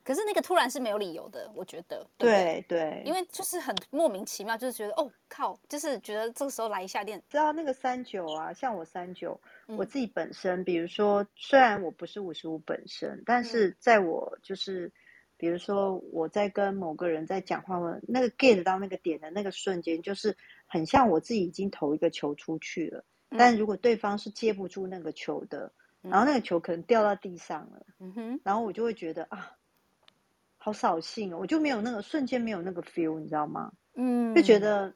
[0.05, 2.07] 可是那个突然是没有理由的，我觉得。
[2.19, 7.21] 对对，对，因为就是很莫名其妙，就是觉得哦靠，就是觉得这个时候来一下电。
[7.31, 14.93] 知道那个三九啊，像我三九，我自己本身，比如说，虽然我不是五十五本身，但是在我就是，
[15.39, 20.37] 比如说我在跟某个人在讲话，那个 get 到那个点的那个瞬间，就是
[20.67, 23.05] 很像我自己已经投一个球出去了。
[23.37, 29.57] 但如果对方是接不住那个球的，嗯、然后那个球可能掉到地上了，嗯哼，然后我就会觉得啊，
[30.65, 33.71] 好扫兴哦，我就没有那个瞬间没有那个 feel，你知道吗？
[33.97, 34.91] 嗯，就觉得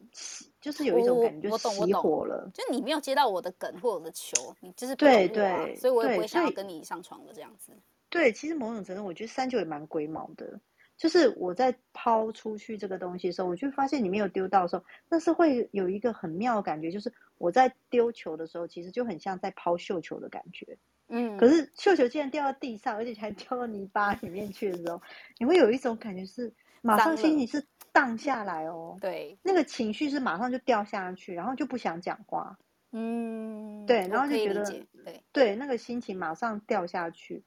[0.62, 2.50] 就是有一种感觉，就熄火了。
[2.54, 7.74] 就你没有接到我的梗或我的球，你就是对对，所以我也不会想要跟你上床的这样子。
[8.08, 10.58] 对，其实某种程度，我觉得三九也蛮龟毛的。
[10.96, 20.78] 就是我在抛出去这个东西的时候，我就发现你没有丢到的时候，那是会有一个很妙的感觉，就是我在丢球的时候，其实就很像在抛绣球的感觉。
[21.08, 25.00] 嗯，可是绣球竟然掉到地上，而且还掉到泥巴里面去的时候，
[25.38, 28.96] 你会有一种感觉是马上心情是荡下来哦。
[29.00, 32.56] 对，那个情绪是马上就掉下去，然后就不想讲话。
[32.92, 34.64] 嗯，对，然后就觉得
[35.04, 35.22] 对。
[35.32, 37.42] 对，那个心情马上掉下去。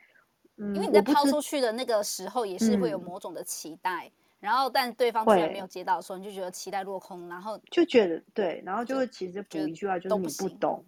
[0.57, 10.85] 因为你在抛出去的那个时候，也是会有某种的期待，嗯、然后但对方居然没有接到的时候，你就觉得期待落空，然后就觉得对，然后就会其实补一句话，就是你不懂，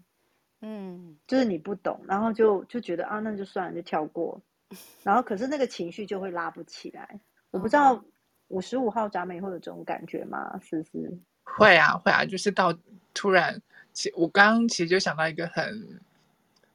[0.66, 4.42] 嗯，就是你不懂，然后就就觉得啊，那就算了，就跳过，
[5.04, 7.20] 然后可是那个情绪就会拉不起来。
[7.52, 8.04] 我不知道
[8.48, 10.58] 五十五号闸门会有这种感觉吗？
[10.60, 12.74] 思思会啊会啊，就是到
[13.14, 16.02] 突然，其我刚刚其实就想到一个很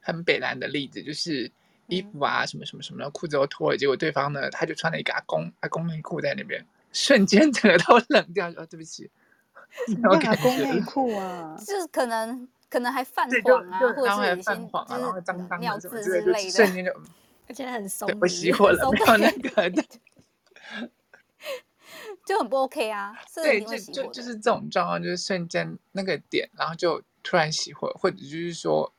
[0.01, 1.51] 很北南的例子，就是。
[1.90, 8.46] 衣服啊，什么什么什么的，裤子都脱了，结果对方呢，他就穿了一个阿公阿公内裤在那边，瞬间整个都冷掉。
[8.59, 9.11] 哦，对不起，
[10.03, 16.92] 阿公内裤啊， 就是可能可能还泛黄啊，或者是已经就是尿渍之类的，瞬间就，
[17.48, 19.83] 而且很松，我熄火了， 没有那个，
[22.26, 23.16] 就很不 OK 啊。
[23.35, 28.92] 对，就就就是这种状况，就是瞬间那个点，然后就突然熄火，或者就是说。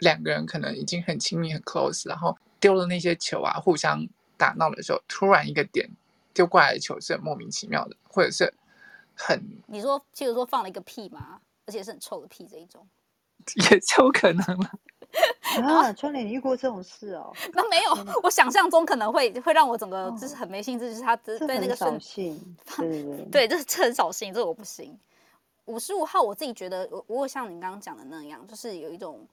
[0.00, 5.88] 两个人可能已经很亲密、很 close，然后丢了那些球啊，互相打闹的时候，突然一个点
[6.34, 8.52] 丢过来的球是很莫名其妙的，或者是
[9.14, 9.40] 很……
[9.66, 12.86] 你说，譬如说放了一个屁嘛，而且是很臭的屁这一种，
[13.70, 14.70] 也就可能了。
[15.62, 17.32] 啊，春莲遇过这种事哦？
[17.54, 22.38] 那没有，我想象中可能会会让我整个就是很没兴致，就是他在那个瞬间，
[22.76, 24.98] 对对对，这是很扫兴，这我不行。
[25.66, 29.26] 五十五号，我自己觉得，我我像你刚刚讲的那样，就是有一种。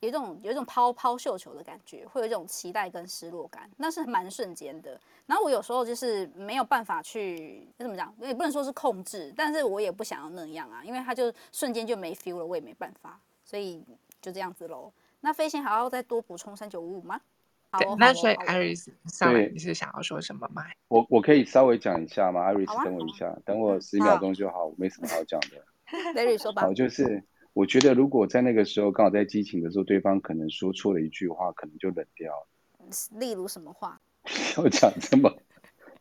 [0.00, 5.00] 有一种有一种抛抛绣球的感觉，会有一种期待跟失落感，那是蛮瞬间的。
[5.24, 13.84] 然后我有时候就是没有办法去怎么讲，也不能说是控制，但是我也不想要那样啊，因为他就瞬间就没 feel 了，我也没办法，所以
[14.20, 14.92] 就这样子喽。
[15.20, 17.20] 那飞行还要再多补充三九五五吗？
[17.70, 20.64] 好，对，那所以 Iris 上来你是想要说什么吗？
[20.88, 25.64] 我我可以稍微讲一下吗？Iris 等我一下，等我十秒钟就好，我没什么好讲的。
[26.14, 26.62] Larry 说吧。
[26.62, 27.22] 好，就是。
[27.54, 32.48] 我觉得，如果在那个时候刚好在激情的时候，对方可能说错了一句话，可能就冷掉了。
[33.12, 34.00] 例如什么话？
[34.58, 35.32] 要讲这么，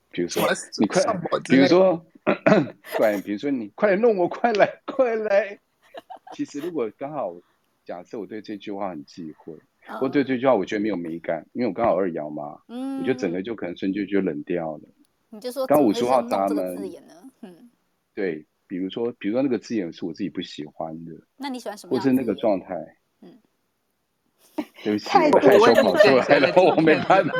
[0.09, 0.41] 比如说
[0.79, 1.03] 你快，
[1.47, 2.03] 比如说，
[2.97, 5.59] 快，比如说你快来弄我，快来，快来。
[6.35, 7.35] 其实如果刚好
[7.85, 9.55] 假设我对这句话很忌讳，
[9.99, 14.83] 或对这句话我觉得没有美感，因为我刚好二爻嘛，嗯，我觉得整个就可能瞬间就冷掉了。
[15.29, 16.75] 你就说刚五十号闸门，
[17.41, 17.69] 嗯，
[18.13, 18.45] 对。
[18.65, 21.91] 比如说，比如说那个字眼是我自己不喜欢的，那你喜欢什么？
[21.91, 22.73] 或是那个状态？
[24.83, 27.33] 嗯， 对不起，我害羞跑出来了，我没办法。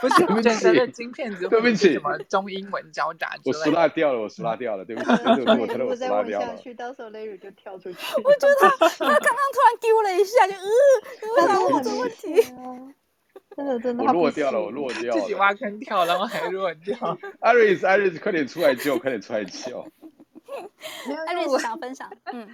[0.00, 3.34] 不是，我整个金片子，对不起，什么中英文交杂？
[3.44, 6.54] 我输拉掉了，我输拉掉了，对不起，对不起，我真的我输拉掉了。
[6.76, 7.98] 到时候 Larry 就跳出去。
[8.22, 10.54] 我觉得他他刚刚突然丢了一下，就
[11.40, 12.42] 呃，有什么问题？
[13.56, 16.94] 真的真的，我落掉了，我落掉了，自己挖坑跳，然后还落掉。
[17.40, 19.86] Iris，Iris，快点出来救，快点出来救。
[21.26, 22.46] 艾瑞斯想分享，嗯，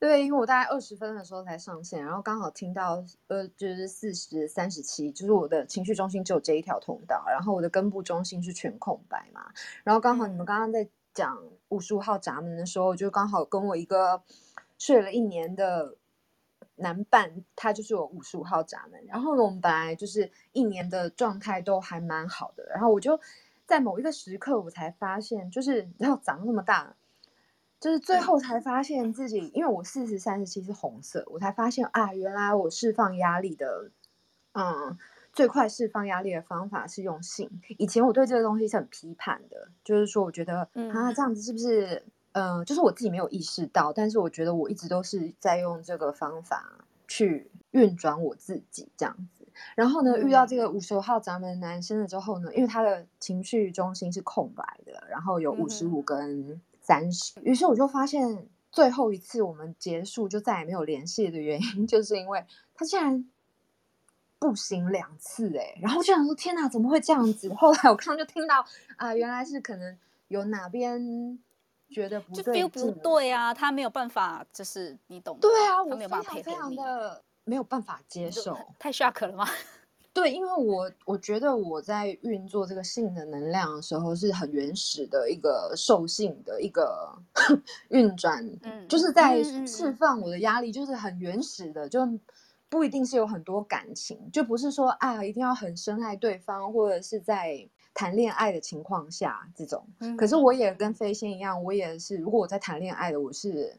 [0.00, 14.22] 对，因为我大概二十分的时候才上线，然后刚好听到呃，就是四十三十七，就是我的情绪中心只有这一条通道，然后我的根部中心是全空白嘛，然后刚好你们刚刚在讲五十五号闸门的时候，就刚好跟我一个
[14.78, 15.96] 睡了一年的
[16.76, 23.18] 男伴，他就是我五十五号闸门，然后呢，我们本来就是一年的状态都还蛮好的，然后我就
[23.66, 26.94] 在某一个时刻，我才发现，就是然后 长那么大。
[27.80, 33.90] 就是最后才发现自己，因为我四十三十七是红色，我才发现啊，原来我释放压力的，
[34.52, 34.98] 嗯，
[35.32, 37.48] 最快释放压力的方法是用性。
[37.76, 49.46] 以前我对这个东西是很批判的，就是说我觉得啊，这样子是不是，嗯，就是我自己没有意识到，但是我觉得我一直都是在用这个方法去运转我自己这样子。
[49.76, 56.60] 然后呢，遇到这个五十五号闸门男生了之后呢，因为他的情绪中心是空白的，然后有五十五跟。
[56.88, 62.42] 三十，于是我就发现最后一次我们结束就再也没有联系的原因， 就是因为
[62.74, 63.28] 他竟然
[64.38, 67.52] 不行两次哎，然后就想说天哪，怎么会这样子？
[67.52, 68.60] 后来我刚刚就听到
[68.96, 69.98] 啊、呃，原来是可能
[70.28, 71.38] 有哪边
[71.90, 75.36] 觉得不就对 feel 不对啊，他没有办法，就是你懂？
[75.42, 79.46] 对啊，我没有办法配合非常的没有办法接受，太 shock 了吗？
[80.20, 87.16] 对，因为我我觉得我在运作这个性的能量的时候，是很原始的一个兽性的一个
[87.90, 92.00] 运转，嗯，就是在释放我的压力，就是很原始的，就
[92.68, 99.86] 不一定是有很多感情，就不是说啊一定要很深爱对方，或者是在谈恋爱的情况下这种。
[100.16, 103.78] 可是我也跟飞仙一样，我也是，如果我在谈恋爱的，我是。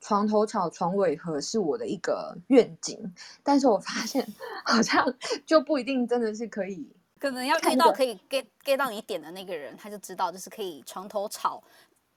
[0.00, 4.26] 床头吵，床尾和是我的一个愿景，但是我发现
[4.64, 11.62] 好像 就不一定真的是可以，可能要遇到可以 get get 到你点的那个人，他就知道就是可以床头吵，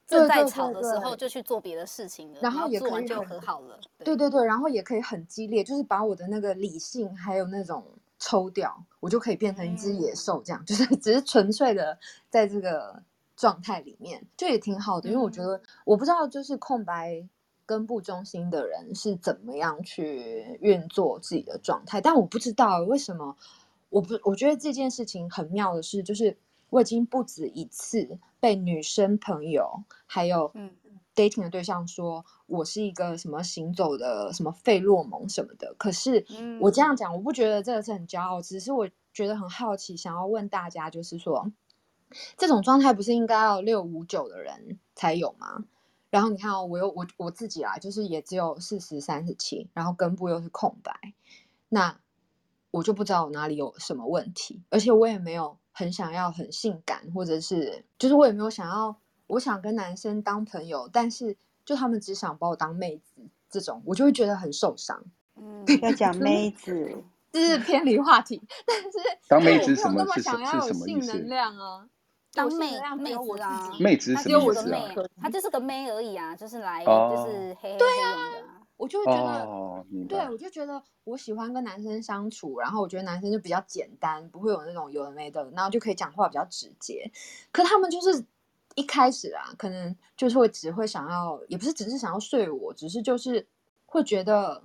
[0.08, 3.78] 正在吵的时候就去做别的事情了，然后也做完就和好了。
[4.00, 7.86] 对对对，然后也可以很激烈，就是把我的那个理性还有那种
[8.17, 13.04] 抽掉，我就可以变成一只野兽，这样、嗯、 就是只是纯粹的在这个
[13.36, 17.28] 状态里面，就也挺好的，因为我觉得、嗯、我不知道就是空白。
[17.65, 22.02] 根部中心的人是怎么样去运作自己的状态？
[22.02, 23.38] 但我不知道为什么，
[23.89, 26.38] 我不，我觉得这件事情很妙的是，就是
[26.69, 30.52] 我已经不止一次被女生朋友还有
[31.15, 35.76] dating 的对象说我是一个什么行走的什么费洛蒙什么的。
[35.78, 36.26] 可是
[36.60, 41.52] 我这样讲，我不觉得这个是很骄傲，只是我觉得很好奇，想要问大家，就是说
[42.36, 45.65] 这种状态不是应该要六五九的人才有吗？
[46.13, 51.15] 然后你看哦，我又我我自己啊，就是也只有四十三十七，然后根部又是空白，
[51.69, 51.99] 那
[52.69, 58.95] 我就不知道我哪里有什么问题，而且我也没有很想要很性感，或者是就是我也没有想要，
[59.26, 65.04] 我想跟男生当朋友，但是就他们只想把我当妹子，这种我就会觉得很受伤。
[65.36, 71.89] 嗯，要讲 妹子，这是偏离话题，但是当妹子什么那么想要有性能量啊？
[72.34, 75.06] 当妹妹子啊，妹子是什么意思啊？
[75.22, 77.86] 他就是个妹而已啊，就是来就是黑黑的。
[78.76, 87.10] 我就会觉得，对，我就觉得我喜欢跟男生相处，然后我觉得男生就比较简单，不会有那种有的没的，然后就可以讲话比较直接。
[87.52, 88.26] 可他们就是
[88.76, 93.48] 一开始啊，可能就是会只会想要，也不是只是想要睡我，只是就是
[93.86, 94.62] 会觉得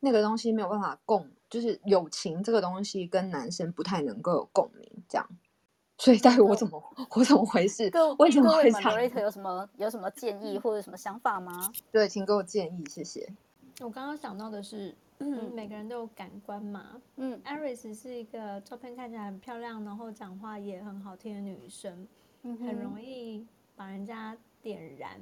[0.00, 5.28] 那个东西没有办法共，就是友情这个东西跟男生不太能够有共鸣，这样。
[5.98, 6.80] 所以，到底我怎么
[7.10, 7.90] 我怎么回事？
[7.90, 9.10] 各为什么会这样？
[9.20, 11.72] 有什么有什么建议或者什么想法吗？
[11.90, 13.28] 对，请给我建议，谢谢。
[13.80, 17.02] 我刚刚想到的是，嗯，每个人都有感官嘛。
[17.16, 22.06] 嗯，Aris 是一个照片看起来很漂亮，然后讲话也很好听的女生，
[22.42, 25.20] 嗯、很容易把人家点燃。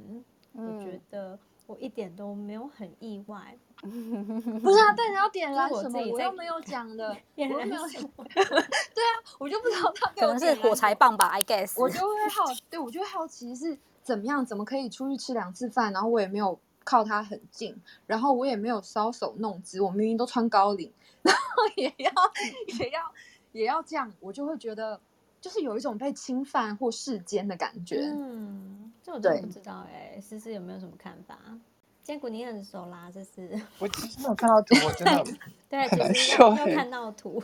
[0.53, 1.39] 嗯、我觉得。
[1.67, 4.95] 我一点都没有很意外， 不是啊？
[4.97, 5.99] 但你要点燃什么？
[6.13, 8.09] 我又没有讲的，点燃没有什么。
[8.25, 11.75] 对啊，我就不知道他可能是火柴棒吧？I guess。
[11.81, 17.77] 我就会好，对我就会好奇是怎么样，怎么可以出去吃两次饭，然后我也没有靠他很近，
[18.07, 21.41] 然后我也没有搔首弄姿，我明明都穿高领， 然后
[21.75, 22.13] 也要
[22.79, 23.13] 也要
[23.53, 25.01] 也要这样，我就会觉得
[25.47, 28.01] 就是有一种被侵犯或世间的感觉。
[28.01, 28.93] 嗯。
[29.01, 31.39] 这我真的不知道哎，思思有没有什么看法？
[32.03, 35.25] 坚果你很熟啦，这是我其实没有看到图，我真的
[35.69, 37.41] 对，没有看到图。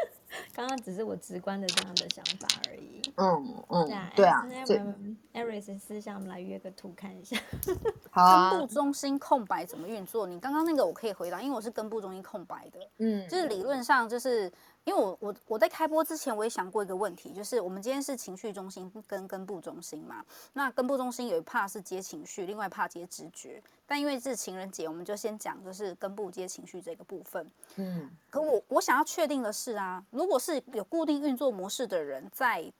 [0.52, 3.00] 刚刚只是我直观的这样的想法而已。
[3.14, 4.46] 嗯嗯，对啊。
[4.50, 7.38] 那我们 Aris 私下我们来约个图看一下。
[8.12, 8.50] 好啊。
[8.50, 10.26] 根部中心空白怎么运作？
[10.26, 12.78] 你刚刚那个我可以回答，因为我是根部中心空白的。
[12.98, 14.52] 嗯，就是理论上就是。
[14.86, 27.50] 因为我我我在开播之前我也想过一个问题，就是我们今天是情绪中心跟根部中心嘛，那根部中心有一 part 是接情绪，另外一 part 接直觉，但因为是情人节，我们就先讲就是根部接情绪这个部分。
[27.74, 32.72] 嗯，可我我想要确定的是啊，如果是有固定运作模式的人，在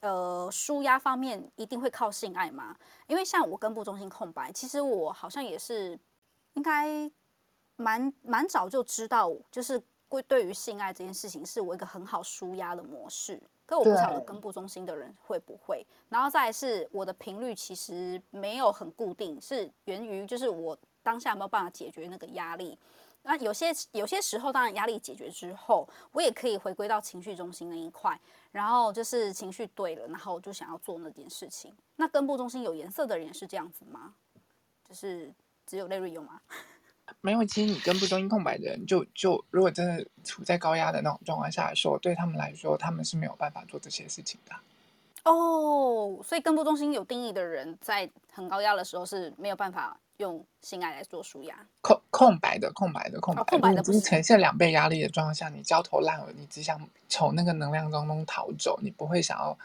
[0.00, 2.76] 呃舒压方面一定会靠性爱吗？
[3.06, 5.98] 因为像我根部中心空白，其实我好像也是
[6.52, 7.10] 应该
[7.76, 9.82] 蛮蛮早就知道，就是。
[10.08, 13.40] 会对于性爱这件事情，是我一个很好舒压的模式。
[13.66, 15.84] 可我不晓得根部中心的人会不会。
[16.10, 22.78] 然后再来是我的频率其实没有很固定，是源于就是我当下没有办法解决那个压力。
[23.22, 28.20] 那有些有些时候，当然压力解决之后，我也可以回归到情绪中心那一块。
[28.52, 31.74] 然后就是情绪对了，然后我就想要做那件事情。
[31.96, 34.14] 那根部中心有颜色的人是这样子吗？
[34.86, 35.32] 就是
[35.66, 36.38] 只有 Larry 有吗？
[37.20, 44.54] 没有，其实你根部中心空白的人就，就就如果真的处在高压的那种状况下来说，对他们来说，他们是没有办法做这些事情的。
[45.24, 51.54] 哦，所以根部中心有定义的人，在很高压的时候是没有办法用性爱来做舒压。
[51.80, 56.78] 空空白的，空白的，空白的，空白的，不是呈现两倍压力的状况下，你焦头烂额，你只想
[57.08, 59.56] 从那个能量当中逃走，你不会想要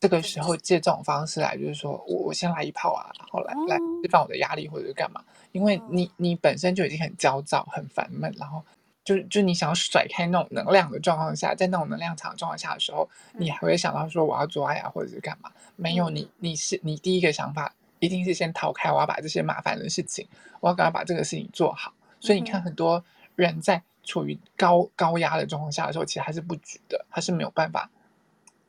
[0.00, 5.22] 这个时候借这种方式来，就是说我我先来一炮啊，然后来来释放我的压力或者是干嘛？
[5.52, 8.62] 因为你你本身就已经很焦躁、很烦闷，然后
[9.04, 15.50] 就就你想要甩开那种能量的状况下，在那种能量场状况下的时候，你还会想到说我要做爱啊，或者是干嘛？
[15.74, 20.28] 没有，你你是你第一个想法一定是先逃开，我要把这些麻烦的事情，
[20.60, 21.92] 我要赶快把这个事情做好。
[22.20, 27.90] 所以你看，很多人在处于高高压的状况下的时候，其实还是不举的，他是没有办法。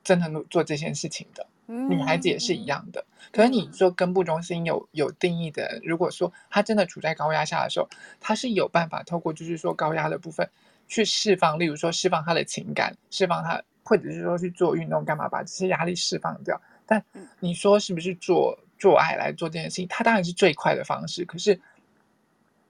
[0.04, 3.06] 真的做这件事情的女孩子也是一样的。
[3.32, 7.88] 可是你说根部中心有有定义的，如果说她真的处在高压下的时候，
[8.20, 10.50] 她是有办法透过就是说高压的部分
[10.88, 16.60] 去释放，例如说释放她的情感，释放她，或者是说去做运动干嘛把这些压力释放掉。
[16.88, 17.04] 但
[17.40, 21.24] 你说是不是做做爱来做这件事情，它当然是最快的方式。
[21.26, 21.60] 可是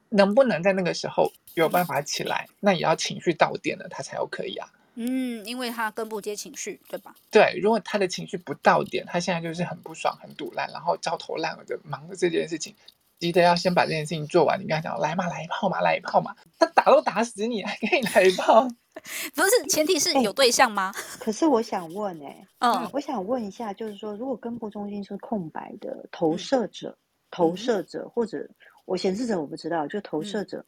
[0.09, 4.67] 能不能在那个时候有办法起来，那也要情绪到点了，他才有可以啊。
[5.01, 7.15] 嗯，因为他根部接情绪，对吧？
[7.31, 12.75] 对，如果他的情绪不到点，他现在就是很不爽、很堵烂，然后焦头烂额的忙着这件事情，
[13.17, 14.59] 急得要先把这件事情做完。
[14.59, 18.67] 你跟他讲，来嘛，来一炮嘛，来一炮嘛，他打都打死你，还可以来一炮？
[19.33, 20.91] 不是，前提是有对象吗？
[20.93, 26.99] 欸、 可是我想问、欸，哎，嗯，我想问一下，就是说，如果根部中心是空白的投射者，嗯、
[27.31, 28.45] 投射者、嗯、或者
[28.83, 30.65] 我显示者，我不知道，就投射者，嗯、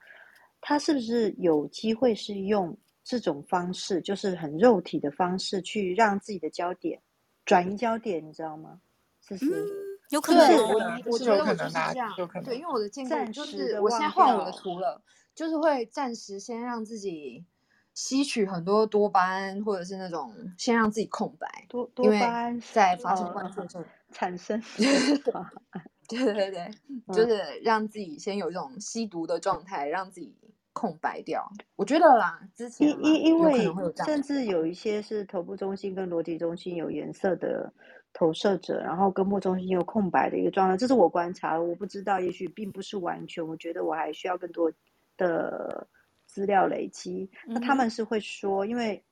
[0.61, 2.73] 他是不是有机会是用？
[3.12, 7.01] 这种方式就是很肉体的方式，去让自己的焦点
[7.43, 8.80] 转移焦点，你知道吗？
[9.28, 9.68] 是是、嗯，
[10.12, 12.09] 有可能，我我觉得我就是这样，
[12.45, 15.01] 对，因为我的见证就是，我现在换我的图了，
[15.36, 17.43] 就是会暂时先让自己
[17.93, 23.84] 吸取很多多巴胺，或者是那种先让自己空白，多 多巴胺在发生关系中
[24.14, 24.64] 产生，
[26.07, 26.72] 对对对，
[27.14, 30.34] 就是让自己先有一种吸毒的状态，让自己。
[30.74, 33.69] 空白掉，我觉得啦，之前因因因为
[34.05, 37.72] 甚至有一些是头部中心跟逻辑中心有颜色的
[38.13, 44.72] 投射者，然后根部中心有空白的一个状态，这是我观察，我不知道，也许并不是完全，我觉得我还需要更多
[45.17, 45.86] 的
[46.26, 47.30] 资料累积。
[47.45, 49.03] 那他们是会说，因为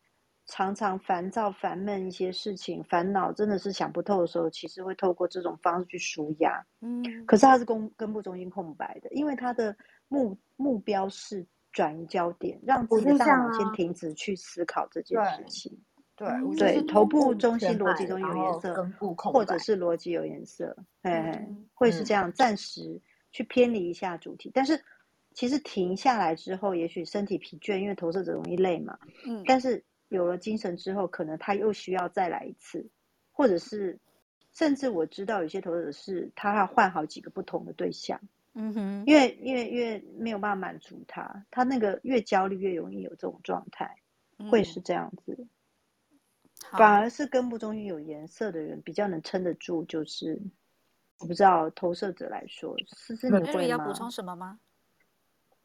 [0.46, 6.66] 常常烦躁、烦闷一些事情，烦恼真的是想不透的时候，其实会透过这种方式去舒压。
[6.80, 9.76] 嗯，可是他是根根部中心空白的，因为他的。
[10.10, 15.80] 目目标是转移焦点，让自己的大脑先停止去思考这件事情。
[16.16, 18.92] 对对，头部中心逻辑中有颜色，
[19.32, 23.00] 或者是逻辑有颜色，哎、嗯，会是这样，暂时
[23.32, 24.52] 去偏离一下主题。
[24.54, 24.84] 但是
[25.34, 29.00] 其实停下来之后，也许身体疲倦，因为投射者容易累嘛。
[29.26, 29.42] 嗯。
[29.46, 32.86] 但是有了精神之后，可能他又需要再来一次，
[33.32, 33.98] 或者是
[34.52, 38.20] 甚至我知道有些投射者是他要换好几个不同的对象。
[38.62, 44.02] 嗯哼，越越越没有办法满足他，他那个越焦虑越容易有这种状态，
[44.38, 45.48] 嗯、会是这样子。
[46.72, 50.42] 反而是根部中心有颜色的人比较能撑得住，就是
[51.20, 54.60] 我不知道投射者来说，思思你会要补充什么吗？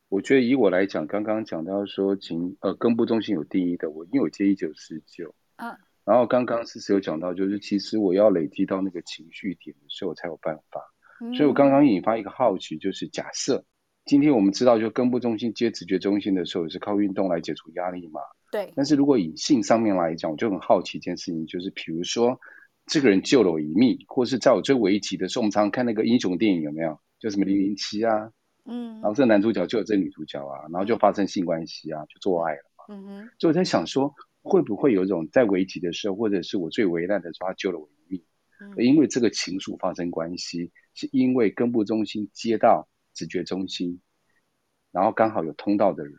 [0.08, 10.93] 我觉得以我来讲，刚刚讲到说，情呃根部中心有定义的，我因为我接一九四九，嗯，然后刚刚思思有讲到，就是其实我要累积到那个情绪点的时候才有办法。
[11.32, 13.64] 所以，我刚刚引发一个好奇，就是假设
[14.04, 18.20] 今天我们知道，就根部中心接直觉中心的时候，是靠运动来解除压力嘛？
[18.52, 18.72] 对。
[18.76, 22.38] 但是如果以性上面来讲，我就很好奇一件事情，就是比如说
[22.86, 27.00] 这个人救了我一命，或是在我最危急的时候，我们常常看那个英雄电影有没有？
[27.18, 28.30] 就什么零零七啊，
[28.66, 32.84] 嗯，然后这个男主角救了这个女主角啊，然后就发生性关系啊，就做爱了嘛。
[32.94, 33.30] 嗯哼。
[33.38, 34.12] 所以我在想说，
[34.42, 38.22] 会不会有一种在危急的时候，或者是我最危难的时候，他救了我一命，
[38.60, 40.70] 嗯，因为这个情愫发生关系。
[40.94, 44.00] 是因为根部中心接到直觉中心，
[44.92, 46.14] 然后刚好有通道的人，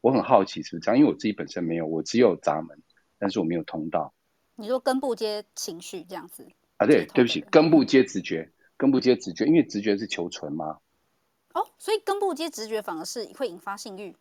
[0.00, 0.98] 我很好奇是不是这样？
[0.98, 2.82] 因为我自己本身没有，我只有闸门，
[3.18, 4.14] 但是我没有通道。
[4.56, 6.46] 你说根部接情绪这样子
[6.76, 6.86] 啊？
[6.86, 10.78] 对，对不起，根部接直觉，根部接直觉，因为直觉是求存嘛。
[11.54, 14.14] 哦，所以根部接直觉反而是会引发性欲，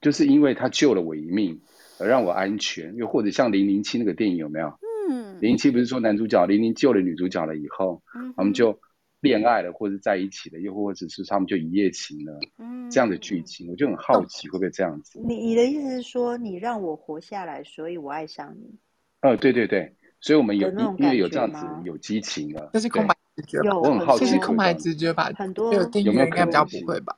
[0.00, 1.62] 就是因为他救了我一命，
[1.98, 2.94] 而让我安全。
[2.96, 4.78] 又或者像零零七那个电影有没有？
[5.10, 8.78] 嗯，零零七不是说男主角零零救了女主角了以后，嗯，我们就。
[9.20, 15.20] 恋爱了，或者在一起了，又或者是他们就一夜情了，嗯，这样的剧情，我就很好奇会不会这样子。
[15.22, 18.78] 你你的意思是说，你让我活下来，所以我爱上你。
[19.22, 23.78] 哦，对对对，所以我们有因为有这样子有激情了，这是空白直觉吧？
[23.78, 25.30] 我很好奇，这是空白直觉吧？
[25.36, 27.16] 很多有定义应该比较不会吧？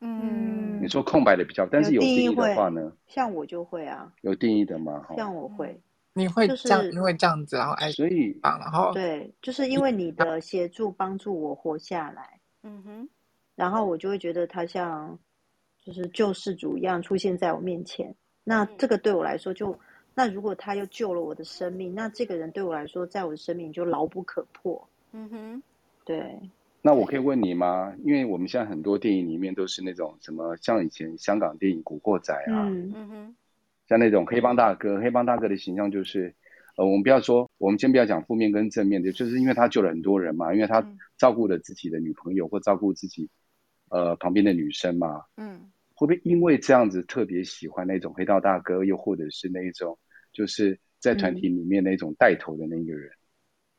[0.00, 2.92] 嗯，你说空白的比较，但是有定义的话呢？
[3.08, 5.04] 像我就会啊，有定义的吗？
[5.16, 5.80] 像我会。
[6.16, 13.08] 你会这样，就是、因为这样子，然后爱所以然后对，就是因为你的协助帮助我活下来，嗯哼，
[13.54, 15.18] 然后我就会觉得他像
[15.84, 19.78] 就是救世主一样出现在我面前，那这个对我来说就
[20.14, 24.88] 那如果他又救了我的生命，那这个人对我来说，在我的生命就牢不可破。
[25.12, 25.62] 嗯哼，
[26.04, 26.40] 对。
[26.80, 27.92] 那我可以问你吗？
[28.04, 33.36] 因为我们现在很多电影里面都是那种什么，像以前香港电影《古惑仔》啊，嗯哼，
[33.88, 36.34] 像那种黑帮大哥，黑帮大哥的形象就是，
[36.76, 40.84] 呃，我们不要说，我们先不要讲负面跟正面的，就是因为他救了很多人嘛，因为他
[41.16, 43.30] 照顾了自己的女朋友或照顾自己，
[43.88, 49.98] 呃，旁边的女生嘛，嗯，会不会因为这样子特别喜欢那种黑道大哥，又或者是那一种
[50.32, 53.12] 就是在团体里面那种带头的那个人？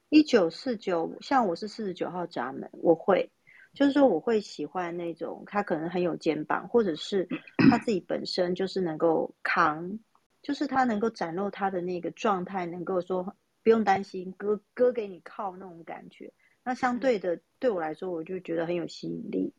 [0.09, 3.29] 一九四九，像我是四十九号闸门，我会，
[3.77, 7.27] 就是说我会喜欢那种他可能很有肩膀，或者是
[7.69, 9.99] 他自己本身就是能够扛，
[10.41, 16.33] 就是他能够展露他的那个状态，能够说不用担心，哥哥给你靠那种感觉。
[16.63, 19.53] 那相对的，对我来说，我就觉得很有吸引力。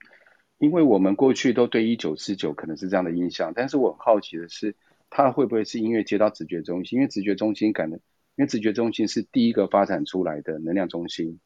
[0.59, 4.75] 因为我们过去都对一九四九可能是这样的印象，但是我很好奇的是，
[5.11, 6.97] 他会不会是音乐接到直觉中心？
[6.97, 8.01] 因为直觉中心感的。
[8.35, 11.41] 因为直觉中心是第一个发展出来的能量中心，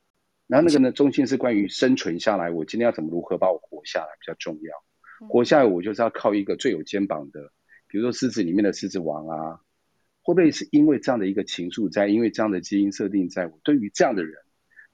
[0.53, 5.27] 然后那个呢，中心是关于生存下来，我今天要怎么如何把我活下来比较重要。
[5.27, 7.51] 活下来，我就是要靠一个最有肩膀的，
[7.89, 9.61] 比如说狮子里面的狮子王啊，
[10.21, 14.35] 会不会是因为这样的一个情愫在，因为这样的基因设定在我对于这样的人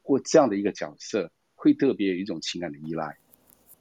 [0.00, 3.16] 或这样的一个角色，会特别有一种情感的依赖，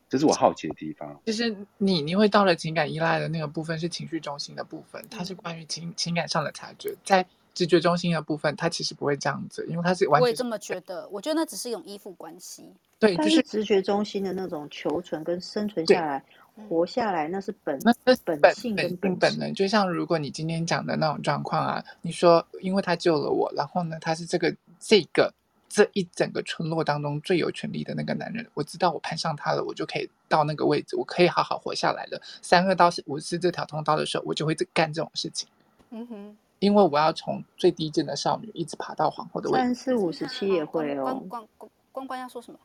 [0.10, 1.22] 这是我好奇的地方。
[1.28, 7.24] 就是你你会到了情感依赖的那个部分是情绪中心的部分，它是关于情情感上的察觉，在。
[7.58, 10.22] 直觉中心的部分，他其实不会这样子，因为他是完全。
[10.22, 12.72] 我也这么觉得，我觉得那只是一种依附关系。
[13.00, 16.24] 对，就是，直觉中心的那种求存跟生存下来、
[16.70, 17.92] 活下来，那是本那
[18.24, 19.54] 本性跟本本，本能。
[19.56, 25.34] 就像如果你今天讲的那种状况啊，你说因为他救了我，然后呢，他是这个这个
[25.68, 32.22] 这一整个村落当中最有权力的那个男人，我知道我攀上他了，我就可以到那个位置，我可以好好活下来了。
[32.42, 35.48] 三二到五四这条通道的时候，我就会干这种事情。
[35.90, 36.38] 嗯哼。
[36.60, 39.66] 因为我要从最低贱的少女一直爬到皇后的位置。
[39.66, 41.04] 三四五十七也会哦。
[41.04, 42.60] 关关关关关要说什么？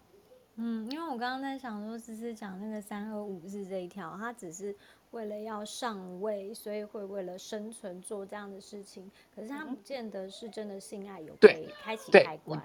[0.56, 4.74] 嗯，因为我刚刚在想说，只是讲那个三和五是这一条，他只是
[5.10, 9.10] 为了要上位，所以会为了生存做这样的事情。
[9.34, 12.62] 可是他不见得是真的性爱有被开启开关。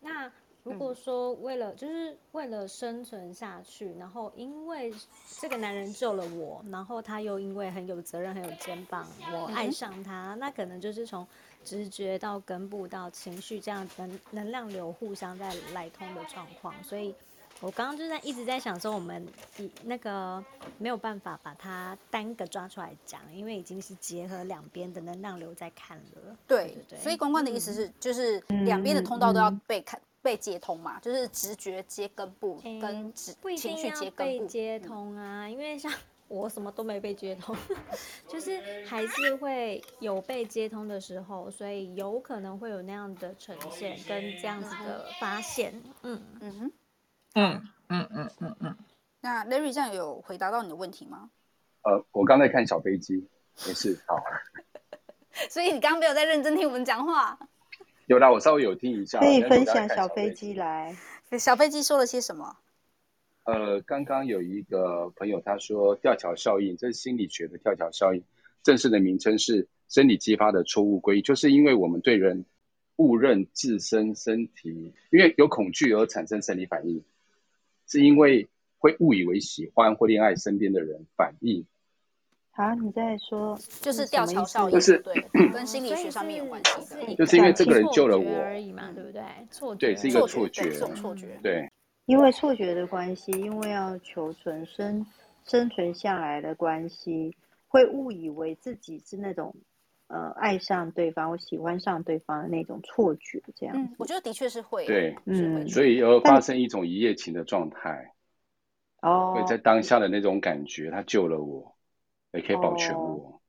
[0.00, 0.30] 那。
[0.62, 4.92] 如果说为了就是为了生存下去，然后因为
[5.40, 11.26] 这个男人救了我，然后他又因为很有责任、很有肩膀，我爱上他，那可能就是从
[11.64, 16.74] 直觉到根部到情绪这样能能量流互相在来通的状况。
[16.84, 17.14] 所以
[17.60, 19.26] 我刚刚就在一直在想说，我们
[19.58, 20.44] 以那个
[20.78, 26.36] 没有办法把它单个抓出来讲，因为已经是结合两边的能量流在看了。
[26.46, 29.98] 对对对，所以关关的意思是，嗯、就是两边的通道都要被看。
[30.22, 34.16] 被接通嘛，就是直觉接根部，跟直情绪接根部。
[34.16, 35.92] 被接通啊，因为像
[36.28, 37.56] 我什么都没被接通，
[38.28, 45.74] 就是还是会有被接通的时候，所以有可能会有那样的呈现跟这样子的发现。
[46.02, 46.72] 嗯嗯哼，
[47.34, 48.76] 嗯嗯嗯嗯嗯。
[49.22, 51.30] 那 Larry 这样有回答到你的问题吗？
[51.82, 53.26] 呃，我刚才看小飞机，
[53.66, 54.16] 没事，好。
[55.48, 57.38] 所以你刚刚没有在认真听我们讲话。
[58.10, 59.20] 有啦，我稍微有听一下。
[59.20, 60.96] 可以分享小飞机来。
[61.38, 62.56] 小飞机说了些什么？
[63.44, 68.20] 呃，刚刚有一个朋友他说吊桥效应，这是心理学的吊桥效应，
[68.64, 72.44] 正式的名称是生理激发的错误归因，就是因为我们对人
[72.96, 77.04] 误认自身身体，因为有恐惧而产生生理反应，
[77.86, 78.48] 是因为
[78.78, 81.64] 会误以为喜欢或恋爱身边的人反应。
[82.52, 85.14] 啊，你在说就是吊桥效应，就是对，
[85.50, 89.22] 跟心理学上面有关系的，就是因为这个人救了我而已嘛，对不对？
[89.50, 91.70] 错觉，对，是一个错觉，错觉，对，
[92.04, 95.06] 因为错觉的关系，因为要求存生
[95.46, 97.34] 生存下来的关系，
[97.68, 99.54] 会误以为自己是那种
[100.08, 103.94] 呃爱上对方我喜欢上对方的那种错觉，这样、嗯。
[103.96, 108.12] 我觉得的确是会，对，嗯，所以而发生一种一夜情的状态，
[109.00, 111.69] 哦，会在当下的那种感觉，他救了我。
[112.32, 113.40] 也可以保全我，哦，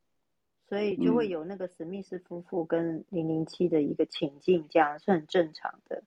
[0.67, 6.03] 所以就会有那个史密斯夫妇跟零零七的一个情境，这样是很正常的。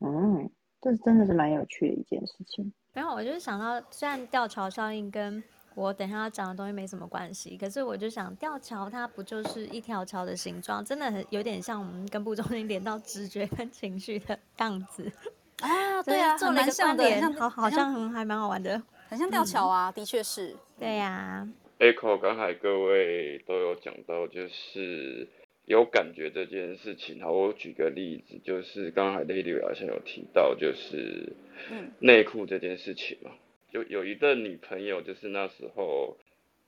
[0.00, 0.50] 嗯，
[0.80, 2.72] 这是真的是蛮有趣的一件事情。
[2.92, 5.42] 没有，我就是想到，虽然吊桥效应跟
[5.74, 15.10] 我等下要讲的东西没什么关系，可是我就想，吊桥它不就是一条桥的形状，真的很有点像我们根部中心连到直觉跟情绪的样子
[15.60, 16.02] 啊。
[16.02, 18.80] 对啊，做了一个关联，好，好像很还蛮好玩的。
[19.08, 20.56] 很像吊桥啊，嗯、的确是。
[20.86, 21.48] 对呀、啊。
[21.80, 25.26] Echo，刚才各位都有讲到，就是
[25.64, 27.20] 有感觉这件事情。
[27.20, 31.32] 好，我举个例子，就是刚才 Lady 好像有提到，就是
[31.98, 33.32] 内裤这件事情嘛。
[33.72, 36.16] 有有一个女朋友，就是那时候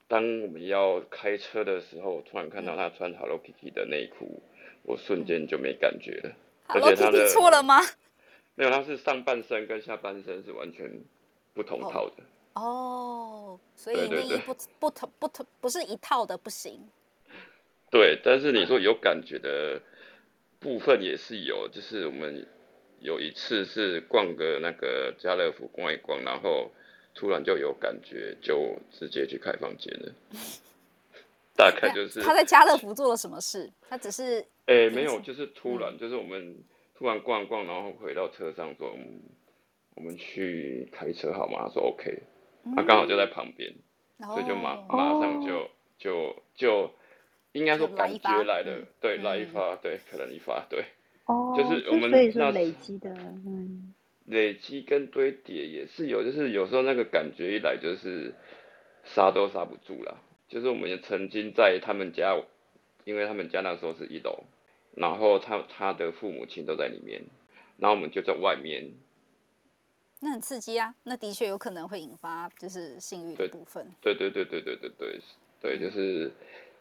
[0.08, 4.42] 当我们要开车的时候，突然看到她穿 Hello Kitty 的内裤，
[4.82, 6.32] 我瞬间就没感觉了。
[6.66, 7.78] 而且他的错了吗？
[8.56, 10.90] 没有，她是上半身跟下半身是完全
[11.54, 12.24] 不同套的。
[12.59, 16.88] 哦，所以内衣不不同不同不是一套的不行。
[17.88, 19.80] 对，但是你说有感觉的
[20.59, 22.44] 部分也是有，就是我们
[22.98, 26.70] 有一次是逛个那个家乐福逛一逛，然后
[27.14, 30.12] 突然就有感觉，就直接去开房间了。
[31.56, 33.72] 大概就是他在家乐福做了什么事？
[33.88, 36.56] 他只是 哎，没有，就是突然，嗯、就是我们
[36.96, 39.22] 突然逛逛，然后回到车上说，嗯、
[39.94, 41.66] 我们去开车好吗？
[41.66, 42.22] 他说 OK，
[42.76, 43.74] 他刚好就在旁边，
[44.18, 46.90] 嗯、所以就马马上就、哦、就就。
[47.52, 50.84] 应该说感觉来的，对，来一发，对，可能一发，对，
[51.24, 53.94] 哦，就是我们所以是累积的，嗯，
[54.26, 58.34] 累积跟堆叠也是有，就是有时候那个感觉一来，就是
[59.02, 60.22] 刹都刹不住了。
[60.46, 62.36] 就是我们也曾经在他们家，
[63.04, 64.44] 因为他们家那时候是一楼，
[64.94, 67.22] 然后他他的父母亲都在里面，
[67.78, 68.92] 然后我们就在外面，
[70.20, 75.20] 那很刺激啊，那的确有可能会引发就是性欲的部分，对对对对对对对
[75.60, 76.32] 对，就是。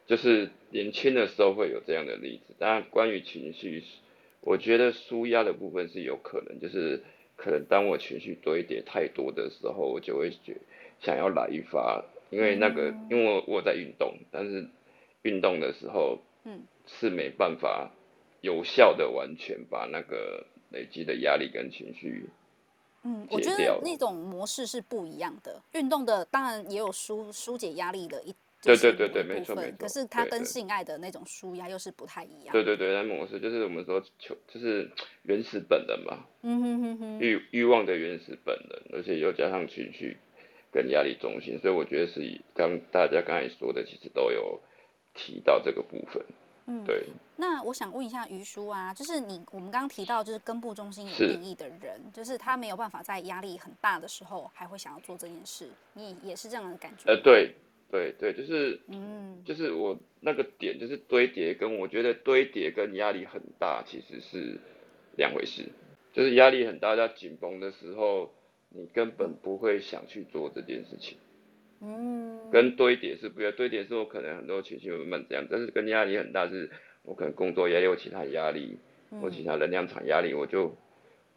[0.08, 3.84] 就是年轻的时候会有这样的例子，当然关于情绪，
[4.40, 7.04] 我觉得舒压的部分是有可能，就是
[7.36, 10.56] 可能当我情绪堆叠太多的时候，我就会觉
[11.02, 14.70] 想要来一发，因为那个因为我我在运动，但是
[15.24, 17.92] 运动的时候，嗯，是没办法
[18.40, 22.30] 有效的完全把那个累积的压力跟情绪，
[23.08, 28.36] 嗯，我觉得那种模式是不一样的，运动的当然也有疏疏解压力的一。
[28.64, 29.78] 对对对对，没错没错。
[29.80, 32.52] 可是它跟性爱的那种舒压又是不太一样。
[32.52, 34.90] 对对对，那模式就是我们说求，就是
[35.22, 36.26] 原始本能嘛。
[36.42, 37.20] 嗯哼哼哼。
[37.20, 40.18] 欲欲望的原始本能，而且又加上情绪
[40.72, 44.60] 跟压力中心，所以我觉得是以刚大家刚才说的，其实都有
[45.14, 46.26] 提到这个部分。
[46.68, 47.08] 嗯，对。
[47.36, 57.12] 那我想问一下于叔啊，就是你我们刚刚提到就是根部中心有定义的人，是就是他没有办法在压力很大的时候还会想要做这件事，你也是这样的感觉？
[57.12, 57.54] 呃，对。
[57.90, 64.60] 对对，就是，嗯，就是我那个点，就是堆叠，跟我觉得堆叠跟压力很大其实是
[65.16, 65.66] 两回事。
[66.12, 68.30] 就是压力很大、要紧绷的时候，
[68.68, 71.18] 你根本不会想去做这件事情。
[71.82, 76.70] 嗯，跟堆叠是不一样，堆叠是我可能很多情绪慢慢这样，但是跟压力很大，是
[77.04, 78.78] 我可能工作压力或其他压力，
[79.22, 80.76] 或其他能量场压力，我就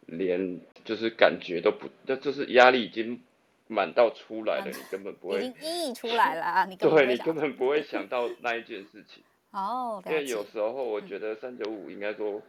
[0.05, 3.21] 连就是感觉都不，那就是压力已经。
[3.67, 5.37] 满到出来了，你根本不会。
[5.45, 6.65] 已经溢出来了啊！
[6.65, 9.23] 你对，你根本不会 想到那一件事情。
[9.51, 12.41] 哦，因为有时候我觉得三九五应该说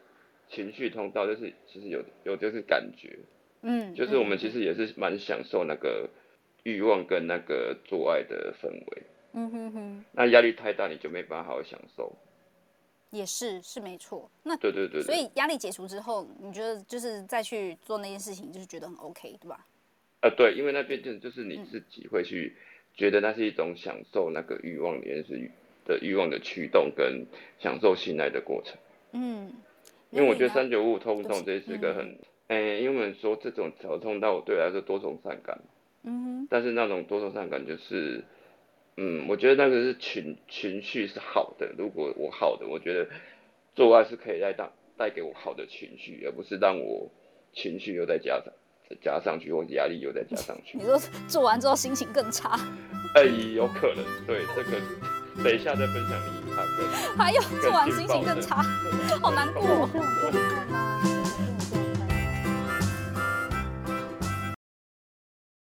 [0.49, 3.17] 情绪通道就是其实有有就是感觉，
[3.63, 6.11] 嗯，就是我们其实也是蛮享受那个
[6.65, 9.03] 欲望跟那个做爱的氛围。
[9.33, 10.05] 嗯哼哼。
[10.13, 12.13] 那压力太大，你就没办法好好享受。
[13.11, 14.31] 也是是没错。
[14.43, 15.03] 那对对对。
[15.03, 19.67] 所以压力解除之后，你觉得就是再去做那件事情，就是觉得很 OK，对吧？
[20.21, 22.57] 呃，对，因为那边就就是你自己会去
[22.95, 25.51] 觉得那是一种享受那个欲望，原始
[25.85, 27.27] 的欲望的驱动跟
[27.59, 28.77] 享受性爱的过程。
[29.13, 29.53] 嗯，
[30.11, 35.61] 因为我觉得三九五通痛这是个很，哎、嗯欸，因为我们说这种头痛，到我对我来说多愁善感。
[36.05, 36.49] 嗯哼。
[36.51, 38.25] 但是那种多愁善感就是，
[38.97, 43.09] 嗯，我觉得那个是情情绪是好的，如果我好的，我觉得
[43.75, 47.11] 做爱是可以带带带给我好的情绪，而不是让我
[47.53, 48.53] 情绪又再加上。
[49.01, 50.77] 加上去，或者压力又再加上去。
[50.77, 52.61] 你说做完之后心情更差？
[53.15, 53.25] 哎，
[53.55, 54.05] 有可能。
[54.27, 54.73] 对，这个
[55.43, 56.63] 等一下再分享你他。
[57.17, 58.63] 还有做完心情更差，
[59.23, 59.89] 好难过。